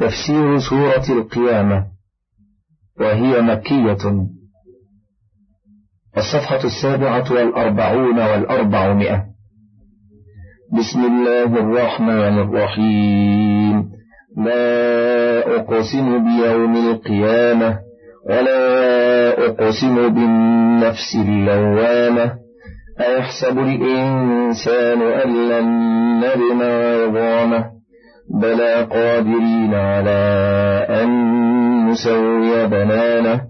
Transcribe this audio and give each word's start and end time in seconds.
تفسير 0.00 0.58
سورة 0.58 1.18
القيامة 1.18 1.86
وهي 3.00 3.40
مكية. 3.40 4.26
الصفحة 6.16 6.64
السابعة 6.64 7.32
والأربعون 7.32 8.18
والأربعمائة. 8.18 9.24
بسم 10.72 11.00
الله 11.04 11.44
الرحمن 11.44 12.38
الرحيم. 12.38 13.90
لا 14.36 15.56
أقسم 15.56 16.24
بيوم 16.24 16.76
القيامة 16.76 17.78
ولا 18.30 19.46
أقسم 19.46 20.08
بالنفس 20.08 21.14
اللوامة. 21.14 22.32
أيحسب 23.00 23.58
الإنسان 23.58 25.02
أن 25.02 25.48
لن 25.48 25.66
نجمع 26.20 26.64
عظامه؟ 27.04 27.75
بلى 28.30 28.82
قادرين 28.82 29.74
على 29.74 30.20
أن 30.90 31.10
نسوي 31.90 32.66
بنانه 32.66 33.40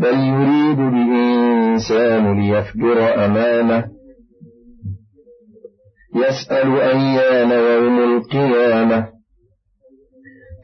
بل 0.00 0.14
يريد 0.14 0.78
الإنسان 0.78 2.40
ليفجر 2.40 3.24
أمامه. 3.24 3.84
يسأل 6.16 6.80
أيان 6.80 7.50
يوم 7.50 7.98
القيامة. 7.98 9.06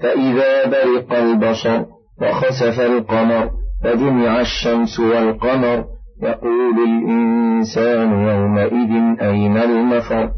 فإذا 0.03 0.67
برق 0.67 1.13
البصر 1.13 1.85
وخسف 2.23 2.81
القمر 2.81 3.51
وجمع 3.85 4.41
الشمس 4.41 5.01
والقمر 5.01 5.85
يقول 6.23 6.75
الإنسان 6.89 8.11
يومئذ 8.13 9.21
أين 9.21 9.57
المفر؟ 9.57 10.31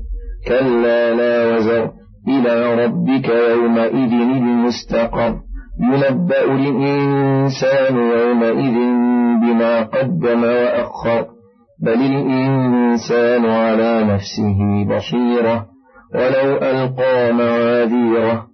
كلا 0.49 1.15
لا 1.15 1.57
وزر. 1.57 2.00
إلى 2.31 2.85
ربك 2.85 3.29
يومئذ 3.29 4.13
المستقر. 4.13 5.35
ينبأ 5.81 6.45
الإنسان 6.45 7.97
يومئذ 7.97 8.77
بما 9.43 9.83
قدم 9.83 10.43
وأخر. 10.43 11.27
بل 11.83 12.01
الإنسان 12.01 13.47
على 13.47 14.05
نفسه 14.05 14.59
بصيرة. 14.85 15.67
ولو 16.15 16.57
ألقى 16.57 17.33
معاذيره. 17.33 18.47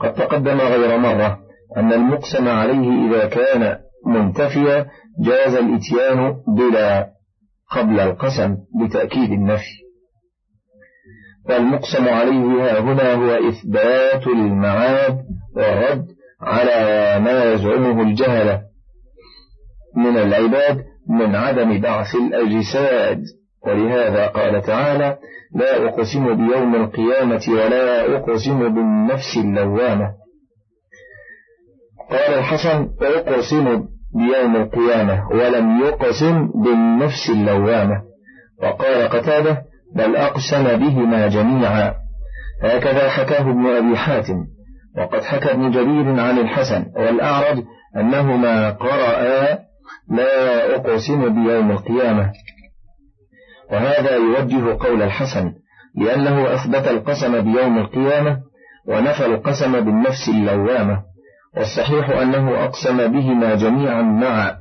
قد 0.00 0.14
تقدم 0.14 0.58
غير 0.58 0.98
مرة 0.98 1.38
أن 1.76 1.92
المقسم 1.92 2.48
عليه 2.48 3.08
إذا 3.08 3.26
كان 3.26 3.76
منتفيا 4.06 4.86
جاز 5.24 5.54
الإتيان 5.54 6.34
بلا 6.56 7.08
قبل 7.76 8.00
القسم 8.00 8.56
لتأكيد 8.82 9.32
النفي. 9.32 9.87
والمقسم 11.48 12.08
عليه 12.08 12.80
هنا 12.80 13.12
هو 13.14 13.48
إثبات 13.48 14.26
المعاد 14.26 15.18
والرد 15.56 16.06
على 16.40 17.20
ما 17.24 17.52
يزعمه 17.52 18.02
الجهلة 18.02 18.60
من 19.96 20.16
العباد 20.16 20.84
من 21.08 21.36
عدم 21.36 21.80
بعث 21.80 22.14
الأجساد. 22.14 23.22
ولهذا 23.66 24.26
قال 24.26 24.62
تعالى 24.62 25.18
لا 25.54 25.88
أقسم 25.88 26.34
بيوم 26.34 26.74
القيامة 26.74 27.40
ولا 27.48 28.16
أقسم 28.16 28.74
بالنفس 28.74 29.36
اللوامة 29.36 30.14
قال 32.10 32.34
الحسن 32.38 32.88
أقسم 33.02 33.84
بيوم 34.14 34.56
القيامة 34.56 35.28
ولم 35.30 35.80
يقسم 35.80 36.48
بالنفس 36.64 37.30
اللوامة 37.30 38.02
وقال 38.62 39.08
قتادة 39.08 39.62
بل 39.94 40.16
أقسم 40.16 40.64
بهما 40.64 41.26
جميعا. 41.28 41.94
هكذا 42.62 43.08
حكاه 43.08 43.40
ابن 43.40 43.66
أبي 43.66 43.96
حاتم 43.96 44.44
وقد 44.98 45.22
حكى 45.22 45.50
ابن 45.52 45.70
جرير 45.70 46.20
عن 46.20 46.38
الحسن 46.38 46.86
والأعرج 46.96 47.64
أنهما 47.96 48.70
قرأا 48.70 49.58
لا 50.10 50.76
أقسم 50.76 51.44
بيوم 51.44 51.70
القيامة 51.70 52.32
وهذا 53.72 54.14
يوجه 54.16 54.76
قول 54.80 55.02
الحسن 55.02 55.52
لأنه 55.96 56.54
أثبت 56.54 56.88
القسم 56.88 57.40
بيوم 57.52 57.78
القيامة 57.78 58.38
ونفى 58.88 59.26
القسم 59.26 59.72
بالنفس 59.72 60.28
اللوامة. 60.28 61.02
والصحيح 61.56 62.10
أنه 62.10 62.64
أقسم 62.64 62.96
بهما 62.96 63.54
جميعا 63.54 64.02
معا. 64.02 64.56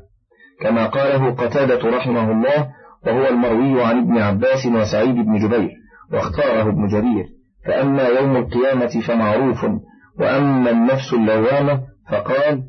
كما 0.62 0.86
قاله 0.86 1.32
قتادة 1.32 1.90
رحمه 1.90 2.32
الله 2.32 2.70
وهو 3.08 3.28
المروي 3.28 3.84
عن 3.84 3.98
ابن 3.98 4.18
عباس 4.18 4.66
وسعيد 4.66 5.16
بن 5.16 5.38
جبير 5.38 5.70
واختاره 6.14 6.70
ابن 6.70 6.88
جرير 6.88 7.26
فأما 7.66 8.04
يوم 8.04 8.36
القيامة 8.36 9.02
فمعروف 9.08 9.66
وأما 10.20 10.72
النفس 10.72 11.14
اللوامة 11.14 11.82
فقال 12.12 12.64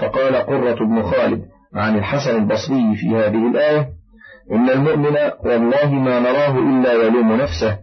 فقال 0.00 0.36
قرة 0.36 0.84
بن 0.84 1.02
خالد 1.02 1.42
عن 1.74 1.98
الحسن 1.98 2.36
البصري 2.36 2.96
في 2.96 3.08
هذه 3.08 3.48
الآية 3.48 3.88
إن 4.52 4.70
المؤمن 4.70 5.16
والله 5.44 5.92
ما 5.92 6.20
نراه 6.20 6.58
إلا 6.58 6.92
يلوم 6.92 7.32
نفسه 7.32 7.78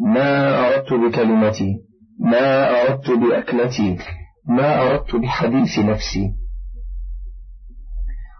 ما 0.00 0.58
أردت 0.66 0.92
بكلمتي 0.92 1.86
ما 2.20 2.70
أردت 2.82 3.10
بأكلتي 3.10 3.98
ما 4.48 4.82
أردت 4.82 5.16
بحديث 5.16 5.78
نفسي. 5.78 6.32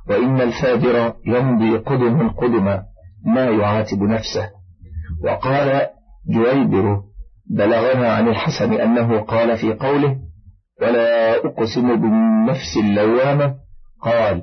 وإن 0.09 0.41
الفاجر 0.41 1.15
يمضي 1.27 1.77
قدما 1.77 2.29
قدما. 2.29 2.83
ما 3.27 3.45
يعاتب 3.45 4.03
نفسه. 4.03 4.51
وقال 5.25 5.87
جويبر 6.29 7.01
بلغنا 7.51 8.13
عن 8.13 8.29
الحسن 8.29 8.73
أنه 8.73 9.21
قال 9.21 9.59
في 9.59 9.73
قوله 9.73 10.17
ولا 10.83 11.37
أقسم 11.37 11.97
بالنفس 11.97 12.77
اللوامة 12.77 13.55
قال 14.03 14.43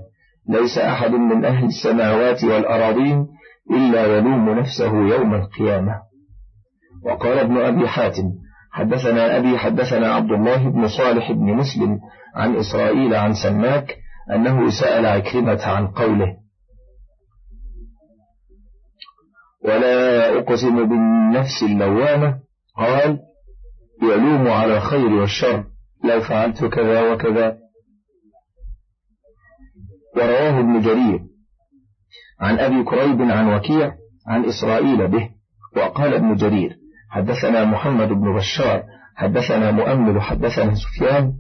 ليس 0.50 0.78
أحد 0.78 1.12
من 1.12 1.46
أهل 1.46 1.66
السماوات 1.66 2.44
والأراضين 2.44 3.28
إلا 3.72 4.06
يلوم 4.18 4.50
نفسه 4.60 4.92
يوم 4.94 5.34
القيامة 5.34 5.96
وقال 7.06 7.40
ابن 7.40 7.58
أبي 7.58 7.88
حاتم 7.88 8.24
حدثنا 8.72 9.38
أبي 9.38 9.58
حدثنا 9.58 10.14
عبد 10.14 10.32
الله 10.32 10.70
بن 10.70 10.88
صالح 10.88 11.32
بن 11.32 11.54
مسلم 11.54 12.00
عن 12.36 12.56
إسرائيل 12.56 13.16
عن 13.16 13.34
سماك 13.34 13.96
أنه 14.36 14.70
سأل 14.70 15.06
عكرمة 15.06 15.62
عن 15.66 15.88
قوله 15.88 16.43
ولا 19.66 20.29
أقسم 20.40 20.90
بالنفس 20.90 21.63
اللوامة. 21.63 22.40
قال 22.78 23.19
يلوم 24.03 24.47
على 24.47 24.78
الخير 24.78 25.13
والشر. 25.13 25.63
لو 26.03 26.22
فعلت 26.22 26.66
كذا 26.66 27.12
وكذا. 27.12 27.57
ورواه 30.18 30.59
ابن 30.59 30.81
جرير 30.81 31.19
عن 32.40 32.59
أبي 32.59 32.84
كريب 32.84 33.22
عن 33.22 33.53
وكيع 33.53 33.91
عن 34.28 34.46
إسرائيل 34.46 35.07
به. 35.07 35.29
وقال 35.78 36.13
ابن 36.13 36.35
جرير 36.35 36.78
حدثنا 37.09 37.66
محمد 37.66 38.07
بن 38.07 38.35
بشار 38.35 38.84
حدثنا 39.16 39.72
مؤمل 39.72 40.22
حدثنا 40.22 40.74
سفيان 40.75 41.34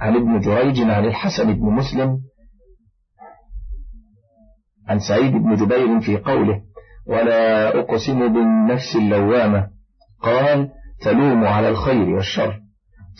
عن 0.00 0.16
ابن 0.16 0.40
جريج 0.40 0.80
عن 0.80 1.04
الحسن 1.04 1.52
بن 1.52 1.66
مسلم 1.66 2.18
عن 4.88 4.98
سعيد 4.98 5.32
بن 5.32 5.54
جبير 5.54 6.00
في 6.00 6.16
قوله 6.16 6.62
ولا 7.06 7.68
أقسم 7.78 8.32
بالنفس 8.32 8.96
اللوامة. 8.96 9.66
قال 10.22 10.68
تلوم 11.02 11.44
على 11.44 11.68
الخير 11.68 12.10
والشر. 12.10 12.60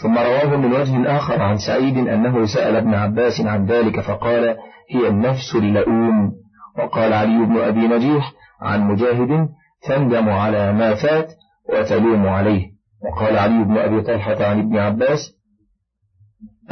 ثم 0.03 0.19
رواه 0.19 0.57
من 0.57 0.73
وجه 0.73 1.17
آخر 1.17 1.43
عن 1.43 1.59
سعيد 1.59 1.97
أنه 2.09 2.47
سأل 2.47 2.77
ابن 2.77 2.95
عباس 2.95 3.41
عن 3.41 3.67
ذلك 3.67 4.01
فقال 4.01 4.57
هي 4.91 5.09
النفس 5.09 5.55
اللؤوم. 5.55 6.33
وقال 6.79 7.13
علي 7.13 7.47
بن 7.47 7.57
أبي 7.57 7.81
نجيح 7.81 8.33
عن 8.61 8.89
مجاهد 8.89 9.49
تندم 9.83 10.29
على 10.29 10.73
ما 10.73 10.95
فات 10.95 11.33
وتلوم 11.69 12.27
عليه. 12.27 12.67
وقال 13.05 13.39
علي 13.39 13.65
بن 13.65 13.79
أبي 13.79 14.03
طلحة 14.03 14.45
عن 14.45 14.59
ابن 14.59 14.79
عباس 14.79 15.35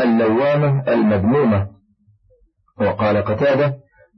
اللوامة 0.00 0.85
المذمومة. 0.88 1.69
وقال 2.81 3.17
قتادة 3.17 3.75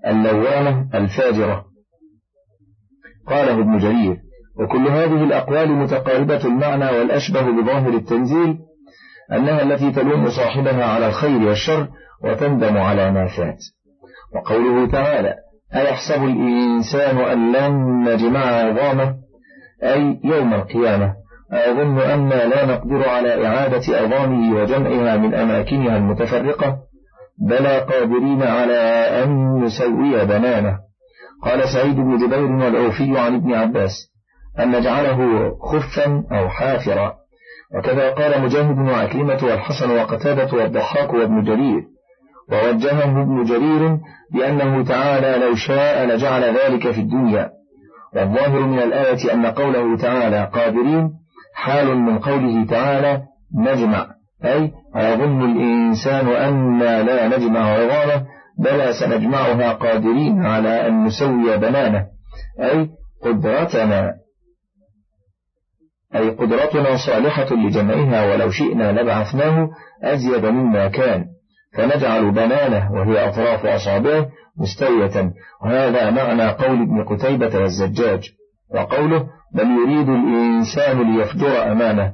اللوامة 0.06 0.88
الفاجرة. 0.94 1.73
قاله 3.28 3.52
ابن 3.52 3.78
جرير. 3.78 4.16
وكل 4.60 4.88
هذه 4.88 5.24
الأقوال 5.24 5.72
متقاربة 5.72 6.44
المعنى 6.44 6.84
والأشبه 6.84 7.40
بظاهر 7.40 7.88
التنزيل 7.88 8.58
أنها 9.32 9.62
التي 9.62 9.92
تلوم 9.92 10.28
صاحبها 10.28 10.84
على 10.84 11.06
الخير 11.06 11.48
والشر 11.48 11.88
وتندم 12.24 12.76
على 12.76 13.10
ما 13.10 13.26
فات. 13.26 13.58
وقوله 14.34 14.90
تعالى 14.90 15.34
أيحسب 15.74 16.24
الإنسان 16.24 17.16
أن 17.18 17.52
لن 17.52 18.04
نجمع 18.08 18.40
عظامه؟ 18.40 19.14
أي 19.82 20.20
يوم 20.24 20.54
القيامة. 20.54 21.14
أظن 21.52 21.98
أن 21.98 22.28
لا 22.28 22.66
نقدر 22.66 23.08
على 23.08 23.46
إعادة 23.46 23.98
عظامه 23.98 24.56
وجمعها 24.56 25.16
من 25.16 25.34
أماكنها 25.34 25.96
المتفرقة 25.96 26.78
بلى 27.48 27.78
قادرين 27.78 28.42
على 28.42 28.80
أن 29.24 29.60
نسوي 29.64 30.24
بنانه. 30.24 30.78
قال 31.44 31.68
سعيد 31.68 31.96
بن 31.96 32.16
جبير 32.18 32.44
والعوفي 32.44 33.18
عن 33.18 33.34
ابن 33.34 33.54
عباس 33.54 34.14
أن 34.58 34.76
نجعله 34.76 35.50
خفا 35.60 36.24
أو 36.32 36.48
حافرا. 36.48 37.14
وكذا 37.74 38.10
قال 38.10 38.42
مجاهد 38.42 38.78
وعكرمة 38.78 39.38
والحسن 39.42 39.90
وقتادة 39.90 40.58
والضحاك 40.58 41.14
وابن 41.14 41.42
جرير. 41.42 41.82
ووجهه 42.52 43.22
ابن 43.22 43.44
جرير 43.44 43.98
بأنه 44.32 44.84
تعالى 44.84 45.46
لو 45.46 45.54
شاء 45.54 46.06
لجعل 46.06 46.42
ذلك 46.42 46.90
في 46.90 47.00
الدنيا. 47.00 47.50
والظاهر 48.16 48.60
من 48.60 48.78
الآية 48.78 49.34
أن 49.34 49.46
قوله 49.46 49.96
تعالى 49.96 50.50
قادرين 50.54 51.10
حال 51.54 51.96
من 51.96 52.18
قوله 52.18 52.66
تعالى 52.66 53.22
نجمع. 53.58 54.06
أي 54.44 54.72
أيظن 54.96 55.44
الإنسان 55.44 56.28
أن 56.28 56.78
لا 56.78 57.28
نجمع 57.28 57.60
عظامه 57.60 58.26
بلى 58.58 58.92
سنجمعها 58.92 59.72
قادرين 59.72 60.46
على 60.46 60.88
أن 60.88 61.04
نسوي 61.04 61.56
بنانه. 61.56 62.06
أي 62.60 62.90
قدرتنا 63.22 64.14
أي 66.14 66.30
قدرتنا 66.30 66.96
صالحة 67.06 67.54
لجمعها 67.54 68.32
ولو 68.32 68.50
شئنا 68.50 68.92
لبعثناه 68.92 69.68
أزيد 70.02 70.44
مما 70.44 70.88
كان. 70.88 71.24
فنجعل 71.76 72.30
بنانه 72.30 72.92
وهي 72.92 73.28
أطراف 73.28 73.66
أصابعه 73.66 74.28
مستوية. 74.58 75.32
وهذا 75.62 76.10
معنى 76.10 76.48
قول 76.48 76.82
ابن 76.82 77.04
قتيبة 77.04 77.58
والزجاج 77.58 78.30
وقوله 78.74 79.26
بل 79.54 79.66
يريد 79.66 80.08
الإنسان 80.08 81.16
ليفجر 81.16 81.72
أمامه. 81.72 82.12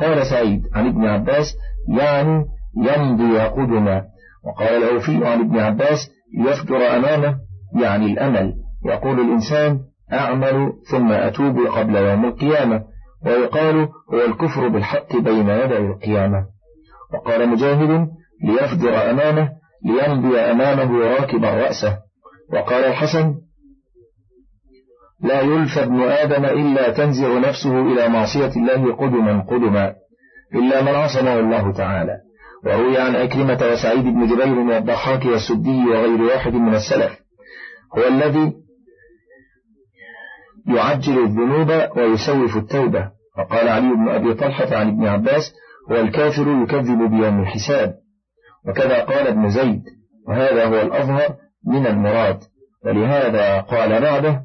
قال 0.00 0.26
سعيد 0.26 0.62
عن 0.74 0.88
ابن 0.88 1.04
عباس 1.04 1.54
يعني 1.98 2.44
يمضي 2.76 3.38
قدما. 3.38 4.04
وقال 4.46 4.82
الأوفي 4.82 5.26
عن 5.26 5.40
ابن 5.40 5.58
عباس 5.58 6.10
يفجر 6.38 6.96
أمامه 6.96 7.36
يعني 7.80 8.06
الأمل. 8.06 8.54
يقول 8.86 9.20
الإنسان 9.20 9.80
أعمل 10.12 10.72
ثم 10.90 11.12
أتوب 11.12 11.58
قبل 11.58 11.96
يوم 11.96 12.24
القيامة. 12.24 12.82
ويقال 13.26 13.88
هو 14.12 14.24
الكفر 14.26 14.68
بالحق 14.68 15.16
بين 15.16 15.48
يدي 15.48 15.76
القيامة. 15.76 16.46
وقال 17.14 17.48
مجاهد 17.48 18.08
ليفجر 18.44 19.10
أمامه 19.10 19.48
ليمضي 19.84 20.38
أمامه 20.38 20.98
راكبا 20.98 21.50
رأسه. 21.50 21.98
وقال 22.52 22.84
الحسن 22.84 23.34
لا 25.20 25.40
يلفى 25.40 25.82
ابن 25.82 26.00
آدم 26.02 26.44
إلا 26.44 26.90
تنزع 26.90 27.38
نفسه 27.38 27.92
إلى 27.92 28.08
معصية 28.08 28.52
الله 28.56 28.94
قدما 28.94 29.42
قدما. 29.42 29.94
إلا 30.54 30.82
من 30.82 30.88
عصمه 30.88 31.40
الله 31.40 31.72
تعالى. 31.72 32.25
وروي 32.66 32.98
عن 32.98 33.16
أكرمة 33.16 33.72
وسعيد 33.72 34.04
بن 34.04 34.26
جبير 34.26 34.58
والضحاك 34.58 35.24
والسدي 35.24 35.84
وغير 35.84 36.22
واحد 36.22 36.52
من 36.52 36.74
السلف. 36.74 37.12
هو 37.98 38.08
الذي 38.08 38.52
يعجل 40.66 41.18
الذنوب 41.18 41.96
ويسوف 41.96 42.56
التوبة. 42.56 43.10
وقال 43.38 43.68
علي 43.68 43.94
بن 43.94 44.08
أبي 44.08 44.34
طلحة 44.34 44.76
عن 44.76 44.88
ابن 44.88 45.06
عباس 45.06 45.54
هو 45.90 45.96
الكافر 45.96 46.62
يكذب 46.62 47.10
بيوم 47.10 47.40
الحساب. 47.40 47.94
وكذا 48.68 49.04
قال 49.04 49.26
ابن 49.26 49.48
زيد 49.50 49.82
وهذا 50.28 50.64
هو 50.64 50.80
الأظهر 50.80 51.34
من 51.66 51.86
المراد. 51.86 52.38
ولهذا 52.84 53.60
قال 53.60 54.00
بعده 54.00 54.44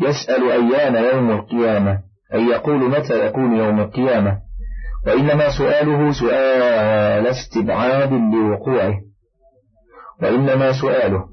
يسأل 0.00 0.50
أيان 0.50 1.14
يوم 1.14 1.30
القيامة؟ 1.30 1.98
أي 2.34 2.44
يقول 2.44 2.90
متى 2.90 3.26
يكون 3.26 3.56
يوم 3.56 3.80
القيامة؟ 3.80 4.47
وإنما 5.08 5.50
سؤاله 5.58 6.12
سؤال 6.12 7.26
استبعاد 7.26 8.12
لوقوعه. 8.12 8.94
وإنما 10.22 10.72
سؤاله 10.72 11.24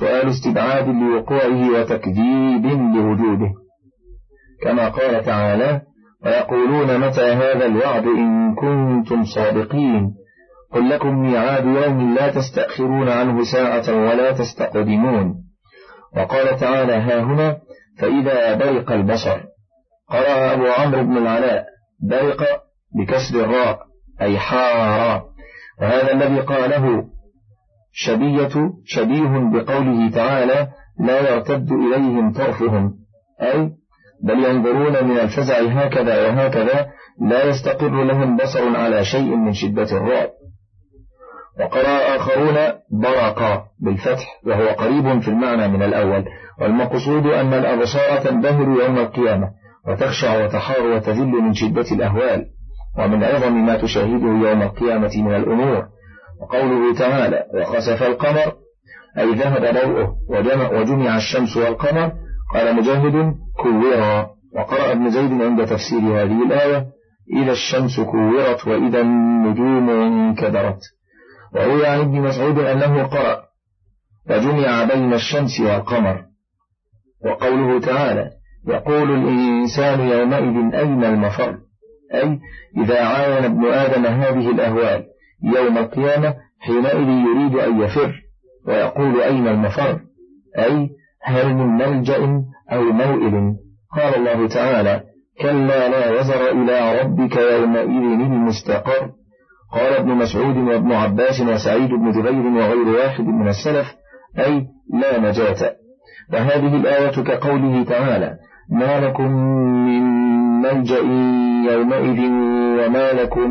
سؤال 0.00 0.28
استبعاد 0.28 0.88
لوقوعه 0.88 1.70
وتكذيب 1.70 2.66
لوجوده. 2.66 3.52
كما 4.62 4.88
قال 4.88 5.24
تعالى 5.24 5.80
ويقولون 6.24 6.98
متى 6.98 7.32
هذا 7.32 7.66
الوعد 7.66 8.06
إن 8.06 8.54
كنتم 8.54 9.24
صادقين؟ 9.24 10.14
قل 10.72 10.90
لكم 10.90 11.22
ميعاد 11.22 11.64
يوم 11.64 12.14
لا 12.14 12.30
تستأخرون 12.30 13.08
عنه 13.08 13.44
ساعة 13.52 13.96
ولا 13.96 14.32
تستقدمون. 14.32 15.34
وقال 16.16 16.60
تعالى 16.60 16.92
ها 16.92 17.22
هنا 17.22 17.56
فإذا 17.98 18.54
برق 18.54 18.92
البصر. 18.92 19.40
قرأ 20.10 20.52
أبو 20.52 20.66
عمرو 20.66 21.04
بن 21.04 21.16
العلاء 21.16 21.64
برق 22.10 22.63
بكسر 22.94 23.44
الراء 23.44 23.78
أي 24.20 24.38
حار 24.38 25.24
وهذا 25.80 26.12
الذي 26.12 26.40
قاله 26.40 27.04
شبية 27.92 28.72
شبيه 28.84 29.50
بقوله 29.52 30.10
تعالى 30.10 30.68
لا 31.00 31.30
يرتد 31.30 31.72
إليهم 31.72 32.32
طرفهم 32.32 32.94
أي 33.42 33.70
بل 34.22 34.44
ينظرون 34.44 35.04
من 35.04 35.18
الفزع 35.18 35.62
هكذا 35.62 36.26
وهكذا 36.28 36.86
لا 37.20 37.44
يستقر 37.44 38.04
لهم 38.04 38.36
بصر 38.36 38.76
على 38.76 39.04
شيء 39.04 39.36
من 39.36 39.52
شدة 39.52 39.96
الرعب 39.96 40.30
وقرأ 41.60 42.16
آخرون 42.16 42.56
برق 43.02 43.64
بالفتح 43.80 44.40
وهو 44.46 44.68
قريب 44.68 45.20
في 45.20 45.28
المعنى 45.28 45.68
من 45.68 45.82
الأول. 45.82 46.24
والمقصود 46.60 47.26
أن 47.26 47.54
الأبصار 47.54 48.18
تنبهر 48.18 48.82
يوم 48.82 48.98
القيامة 48.98 49.50
وتخشع 49.88 50.44
وتحار 50.44 50.82
وتذل 50.86 51.26
من 51.26 51.54
شدة 51.54 51.86
الأهوال. 51.92 52.46
ومن 52.98 53.24
عظم 53.24 53.66
ما 53.66 53.76
تشاهده 53.76 54.26
يوم 54.48 54.62
القيامة 54.62 55.10
من 55.16 55.34
الأمور 55.34 55.86
وقوله 56.40 56.94
تعالى 56.94 57.44
وخسف 57.54 58.02
القمر 58.02 58.52
أي 59.18 59.34
ذهب 59.34 59.62
ضوءه 59.74 60.16
وجمع 60.78 61.16
الشمس 61.16 61.56
والقمر 61.56 62.12
قال 62.54 62.76
مجاهد 62.76 63.34
كورا 63.62 64.26
وقرأ 64.56 64.92
ابن 64.92 65.10
زيد 65.10 65.42
عند 65.42 65.66
تفسير 65.66 66.00
هذه 66.00 66.42
الآية 66.46 66.86
إذا 67.36 67.52
الشمس 67.52 68.00
كورت 68.00 68.66
وإذا 68.66 69.00
النجوم 69.00 69.90
انكدرت 69.90 70.80
وروي 71.54 71.86
عن 71.86 72.00
ابن 72.00 72.20
مسعود 72.20 72.58
أنه 72.58 73.02
قرأ 73.02 73.44
وجمع 74.30 74.84
بين 74.84 75.12
الشمس 75.12 75.60
والقمر 75.60 76.24
وقوله 77.24 77.80
تعالى 77.80 78.30
يقول 78.68 79.10
الإنسان 79.10 80.00
يومئذ 80.00 80.74
أين 80.74 81.04
المفر 81.04 81.58
أي 82.14 82.38
إذا 82.76 83.04
عاين 83.04 83.44
ابن 83.44 83.64
آدم 83.64 84.06
هذه 84.06 84.50
الأهوال 84.50 85.04
يوم 85.56 85.78
القيامة 85.78 86.34
حينئذ 86.60 87.08
يريد 87.08 87.56
أن 87.56 87.80
يفر 87.80 88.14
ويقول 88.66 89.20
أين 89.20 89.48
المفر؟ 89.48 90.00
أي 90.58 90.90
هل 91.22 91.54
من 91.54 91.66
ملجأ 91.66 92.42
أو 92.72 92.82
موئل؟ 92.82 93.54
قال 93.96 94.14
الله 94.14 94.48
تعالى 94.48 95.02
كلا 95.40 95.88
لا 95.88 96.20
وزر 96.20 96.52
إلى 96.52 97.00
ربك 97.00 97.36
يومئذ 97.36 98.20
المستقر. 98.32 99.10
قال 99.72 99.92
ابن 99.92 100.08
مسعود 100.08 100.56
وابن 100.56 100.92
عباس 100.92 101.40
وسعيد 101.40 101.90
بن 101.90 102.12
جبير 102.12 102.46
وغير 102.46 102.88
واحد 102.88 103.24
من 103.24 103.48
السلف 103.48 103.94
أي 104.38 104.66
لا 104.92 105.18
نجاة. 105.18 105.74
وهذه 106.32 106.76
الآية 106.76 107.22
كقوله 107.22 107.84
تعالى 107.84 108.38
ما 108.70 109.00
لكم 109.00 109.30
من 109.86 110.02
ملجأ 110.62 111.00
يومئذ 111.72 112.20
وما 112.78 113.12
لكم 113.12 113.50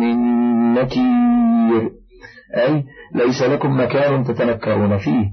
من 0.00 0.18
نكير. 0.74 1.90
أي 2.56 2.84
ليس 3.14 3.42
لكم 3.42 3.80
مكان 3.80 4.24
تتنكرون 4.24 4.98
فيه. 4.98 5.26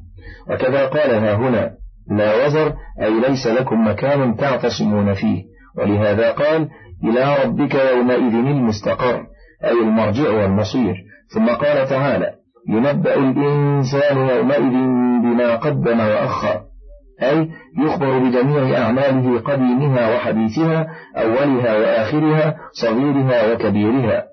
وكذا 0.50 0.86
قال 0.86 1.10
ها 1.10 1.36
هنا 1.36 1.72
لا 2.12 2.46
وزر 2.46 2.74
أي 3.02 3.20
ليس 3.30 3.48
لكم 3.48 3.88
مكان 3.88 4.36
تعتصمون 4.36 5.14
فيه. 5.14 5.44
ولهذا 5.78 6.32
قال 6.32 6.70
إلى 7.04 7.36
ربك 7.44 7.76
يومئذ 7.76 8.36
المستقر 8.36 9.26
أي 9.64 9.82
المرجع 9.84 10.30
والمصير. 10.30 10.96
ثم 11.34 11.46
قال 11.46 11.88
تعالى 11.90 12.32
ينبأ 12.70 13.16
الإنسان 13.16 14.18
يومئذ 14.18 14.74
بما 15.24 15.56
قدم 15.56 16.00
وأخر. 16.00 16.62
أي 17.24 17.50
يخبر 17.86 18.20
بجميع 18.20 18.82
أعماله 18.82 19.40
قديمها 19.40 20.16
وحديثها 20.16 20.88
أولها 21.18 21.78
وآخرها 21.78 22.56
صغيرها 22.82 23.54
وكبيرها. 23.54 24.24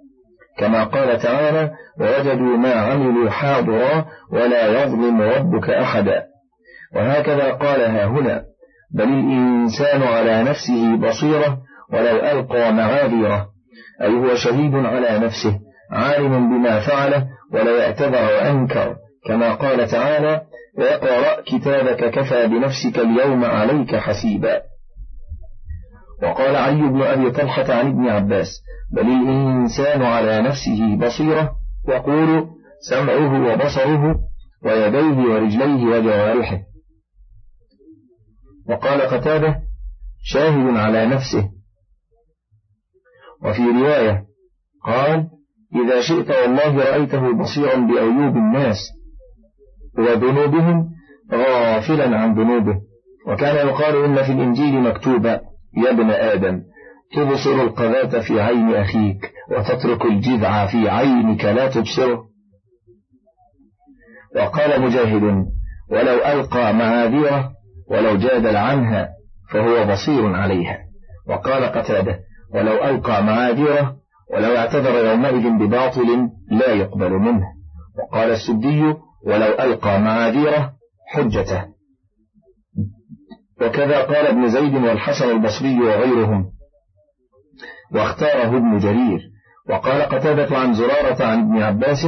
كما 0.59 0.85
قال 0.85 1.19
تعالى 1.19 1.71
ووجدوا 2.01 2.57
ما 2.57 2.75
عملوا 2.75 3.31
حاضرا 3.31 4.05
ولا 4.33 4.83
يظلم 4.83 5.23
ربك 5.23 5.71
أحدا. 5.71 6.23
وهكذا 6.97 7.53
قالها 7.53 8.07
هنا 8.07 8.43
بل 8.95 9.05
الإنسان 9.05 10.03
على 10.03 10.43
نفسه 10.43 10.97
بصيرة 10.97 11.59
ولو 11.93 12.17
ألقى 12.17 12.73
معاذيره. 12.73 13.47
أي 14.03 14.09
هو 14.09 14.35
شهيد 14.35 14.75
على 14.75 15.19
نفسه 15.19 15.59
عالم 15.93 16.49
بما 16.49 16.81
فعله 16.81 17.27
ولا 17.53 17.85
يعتذر 17.85 18.35
وأنكر 18.35 18.97
كما 19.27 19.53
قال 19.55 19.89
تعالى 19.89 20.41
واقرأ 20.79 21.41
كتابك 21.41 22.11
كفى 22.11 22.47
بنفسك 22.47 22.99
اليوم 22.99 23.45
عليك 23.45 23.97
حسيبا. 23.97 24.63
وقال 26.23 26.57
علي 26.57 26.89
بن 26.89 27.03
أبي 27.03 27.31
طلحة 27.31 27.73
عن 27.75 27.89
ابن 27.89 28.09
عباس 28.09 28.49
بل 28.93 29.03
الإنسان 29.03 30.03
على 30.03 30.43
نفسه 30.43 30.97
بصيرة 30.97 31.57
يقول 31.89 32.49
سمعه 32.91 33.53
وبصره 33.53 34.19
ويديه 34.65 35.31
ورجليه 35.33 35.85
وجوارحه. 35.85 36.59
وقال 38.69 39.01
قتادة 39.01 39.61
شاهد 40.23 40.77
على 40.77 41.07
نفسه. 41.07 41.51
وفي 43.45 43.63
رواية 43.63 44.25
قال 44.85 45.29
إذا 45.85 46.01
شئت 46.01 46.31
والله 46.31 46.77
رأيته 46.77 47.39
بصيرا 47.39 47.77
بأيوب 47.77 48.37
الناس 48.37 48.79
وذنوبهم 49.99 50.91
غافلا 51.33 52.19
عن 52.19 52.35
ذنوبه. 52.35 52.75
وكان 53.27 53.69
يقال 53.69 54.05
إن 54.05 54.23
في 54.23 54.33
الإنجيل 54.33 54.81
مكتوبا 54.81 55.41
يا 55.77 55.91
ابن 55.91 56.11
آدم 56.11 56.63
تبصر 57.13 57.63
القذاة 57.63 58.21
في 58.21 58.41
عين 58.41 58.75
أخيك 58.75 59.33
وتترك 59.51 60.05
الجذع 60.05 60.67
في 60.67 60.89
عينك 60.89 61.45
لا 61.45 61.69
تبصره. 61.69 62.25
وقال 64.37 64.83
مجاهد 64.83 65.23
ولو 65.91 66.15
ألقى 66.27 66.75
معاذيره 66.75 67.53
ولو 67.91 68.17
جادل 68.17 68.57
عنها 68.57 69.09
فهو 69.51 69.85
بصير 69.93 70.37
عليها. 70.37 70.79
وقال 71.29 71.65
قتاده 71.65 72.19
ولو 72.55 72.85
ألقى 72.85 73.23
معاذيره 73.23 73.97
ولو 74.33 74.57
اعتذر 74.57 75.07
يومئذ 75.07 75.51
بباطل 75.51 76.29
لا 76.51 76.73
يقبل 76.73 77.11
منه. 77.11 77.47
وقال 77.99 78.31
السدي 78.31 78.95
ولو 79.27 79.47
ألقى 79.47 80.01
معاذيره 80.01 80.73
حجته. 81.09 81.65
وكذا 83.61 84.03
قال 84.03 84.27
ابن 84.27 84.49
زيد 84.49 84.75
والحسن 84.75 85.31
البصري 85.31 85.81
وغيرهم. 85.81 86.53
واختاره 87.95 88.57
ابن 88.57 88.79
جرير. 88.79 89.21
وقال 89.69 90.03
قتادة 90.03 90.59
عن 90.59 90.75
زرارة 90.75 91.25
عن 91.25 91.41
ابن 91.41 91.63
عباس 91.63 92.05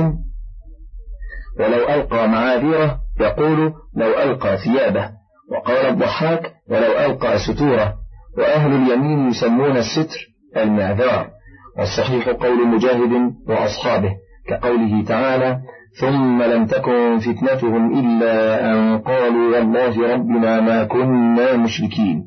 ولو 1.59 1.89
ألقى 1.89 2.29
معاذيره 2.29 3.01
يقول 3.21 3.73
لو 3.97 4.23
ألقى 4.23 4.59
ثيابه. 4.59 5.11
وقال 5.53 5.87
الضحاك 5.87 6.53
ولو 6.69 6.99
ألقى 6.99 7.39
ستوره. 7.39 7.95
وأهل 8.39 8.73
اليمين 8.73 9.29
يسمون 9.29 9.77
الستر 9.77 10.19
المعذار. 10.57 11.31
والصحيح 11.79 12.29
قول 12.29 12.69
مجاهد 12.69 13.35
وأصحابه 13.49 14.13
كقوله 14.49 15.05
تعالى 15.05 15.61
ثم 16.01 16.43
لم 16.43 16.67
تكن 16.67 17.19
فتنتهم 17.19 17.99
إلا 17.99 18.65
أن 18.73 18.99
قالوا 18.99 19.57
والله 19.57 20.15
ربنا 20.15 20.61
ما 20.61 20.85
كنا 20.85 21.57
مشركين. 21.57 22.25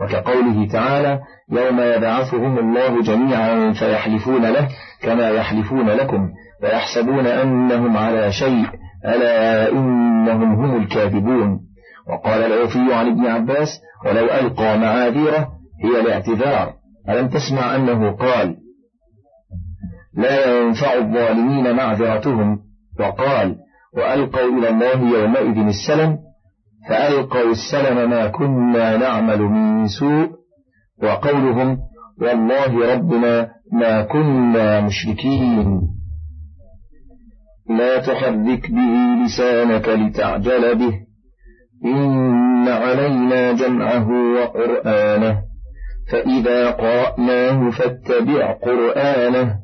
وكقوله 0.00 0.68
تعالى 0.68 1.20
يوم 1.50 1.80
يبعثهم 1.80 2.58
الله 2.58 3.02
جميعا 3.02 3.72
فيحلفون 3.72 4.42
له 4.42 4.68
كما 5.02 5.28
يحلفون 5.30 5.88
لكم 5.88 6.30
ويحسبون 6.62 7.26
أنهم 7.26 7.96
على 7.96 8.32
شيء 8.32 8.66
ألا 9.04 9.68
إنهم 9.72 10.54
هم 10.54 10.82
الكاذبون. 10.82 11.60
وقال 12.08 12.42
العوفي 12.42 12.94
عن 12.94 13.06
ابن 13.06 13.26
عباس 13.26 13.68
ولو 14.06 14.24
ألقى 14.24 14.78
معاذيره 14.78 15.48
هي 15.84 16.00
الاعتذار 16.00 16.72
ألم 17.08 17.28
تسمع 17.28 17.76
أنه 17.76 18.10
قال 18.10 18.56
لا 20.14 20.60
ينفع 20.60 20.94
الظالمين 20.94 21.76
معذرتهم 21.76 22.58
وقال 23.00 23.56
وألقوا 23.96 24.58
إلى 24.58 24.68
الله 24.68 25.18
يومئذ 25.18 25.66
السلم 25.66 26.18
فألقوا 26.88 27.50
السلم 27.50 28.10
ما 28.10 28.26
كنا 28.28 28.96
نعمل 28.96 29.40
من 29.40 29.86
سوء 29.86 30.28
وقولهم 31.02 31.78
والله 32.20 32.94
ربنا 32.94 33.48
ما 33.72 34.02
كنا 34.02 34.80
مشركين. 34.80 35.80
لا 37.68 37.98
تحرك 37.98 38.70
به 38.70 39.24
لسانك 39.24 39.88
لتعجل 39.88 40.74
به 40.74 40.94
إن 41.84 42.68
علينا 42.68 43.52
جمعه 43.52 44.08
وقرآنه 44.10 45.38
فإذا 46.12 46.70
قرأناه 46.70 47.70
فاتبع 47.70 48.52
قرآنه. 48.52 49.63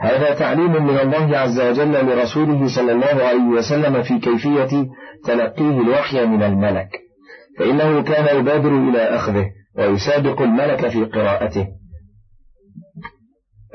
هذا 0.00 0.34
تعليم 0.34 0.72
من 0.84 0.98
الله 0.98 1.38
عز 1.38 1.60
وجل 1.60 1.92
لرسوله 1.92 2.68
صلى 2.76 2.92
الله 2.92 3.24
عليه 3.24 3.44
وسلم 3.44 4.02
في 4.02 4.18
كيفية 4.18 4.86
تلقيه 5.24 5.80
الوحي 5.80 6.26
من 6.26 6.42
الملك. 6.42 6.88
فإنه 7.58 8.02
كان 8.02 8.38
يبادر 8.38 8.68
إلى 8.88 9.02
أخذه 9.02 9.46
ويسابق 9.78 10.42
الملك 10.42 10.88
في 10.88 11.04
قراءته. 11.04 11.66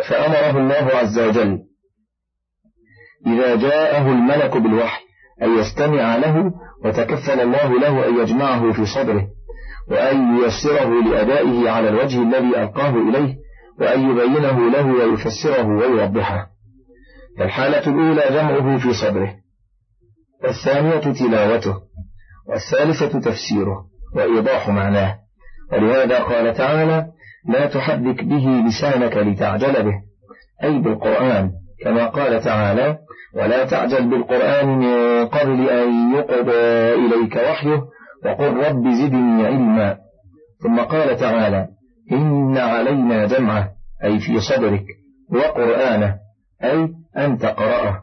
فأمره 0.10 0.60
الله 0.60 0.98
عز 0.98 1.20
وجل 1.20 1.60
إذا 3.28 3.56
جاءه 3.56 4.12
الملك 4.12 4.58
بالوحي 4.58 5.04
أن 5.42 5.58
يستمع 5.58 6.16
له 6.16 6.52
وتكفل 6.86 7.40
الله 7.42 7.80
له 7.80 8.08
أن 8.08 8.18
يجمعه 8.20 8.72
في 8.72 8.86
صدره 8.86 9.28
وأن 9.92 10.38
ييسره 10.38 11.04
لأدائه 11.04 11.70
على 11.70 11.90
الوجه 11.90 12.22
الذي 12.22 12.58
ألقاه 12.62 12.90
إليه 12.90 13.36
وأن 13.80 14.10
يبينه 14.10 14.72
له 14.72 14.86
ويفسره 14.86 15.68
ويوضحه 15.68 16.54
فالحالة 17.38 17.88
الأولى 17.88 18.22
جمعه 18.30 18.78
في 18.78 18.94
صدره. 18.94 19.36
والثانية 20.44 21.14
تلاوته. 21.14 21.76
والثالثة 22.50 23.20
تفسيره. 23.20 23.86
وإيضاح 24.16 24.70
معناه. 24.70 25.16
ولهذا 25.72 26.20
قال 26.20 26.54
تعالى 26.54 27.06
لا 27.50 27.68
تحرك 27.68 28.24
به 28.24 28.64
لسانك 28.68 29.18
لتعجل 29.18 29.84
به. 29.84 29.94
أي 30.64 30.80
بالقرآن. 30.80 31.52
كما 31.84 32.08
قال 32.08 32.42
تعالى 32.42 32.98
ولا 33.36 33.66
تعجل 33.66 34.10
بالقرآن 34.10 34.68
من 34.68 35.28
قبل 35.28 35.70
أن 35.70 36.14
يقضى 36.16 36.94
إليك 36.94 37.36
وحيه. 37.36 37.84
وقل 38.26 38.58
رب 38.58 38.88
زدني 38.92 39.46
علما. 39.46 39.98
ثم 40.64 40.80
قال 40.80 41.18
تعالى 41.18 41.68
إن 42.12 42.58
علينا 42.58 43.26
جمعه 43.26 43.70
أي 44.04 44.20
في 44.20 44.40
صدرك 44.40 44.86
وقرآنه 45.32 46.16
أي 46.64 46.90
أن 47.18 47.38
تقرأه. 47.38 48.02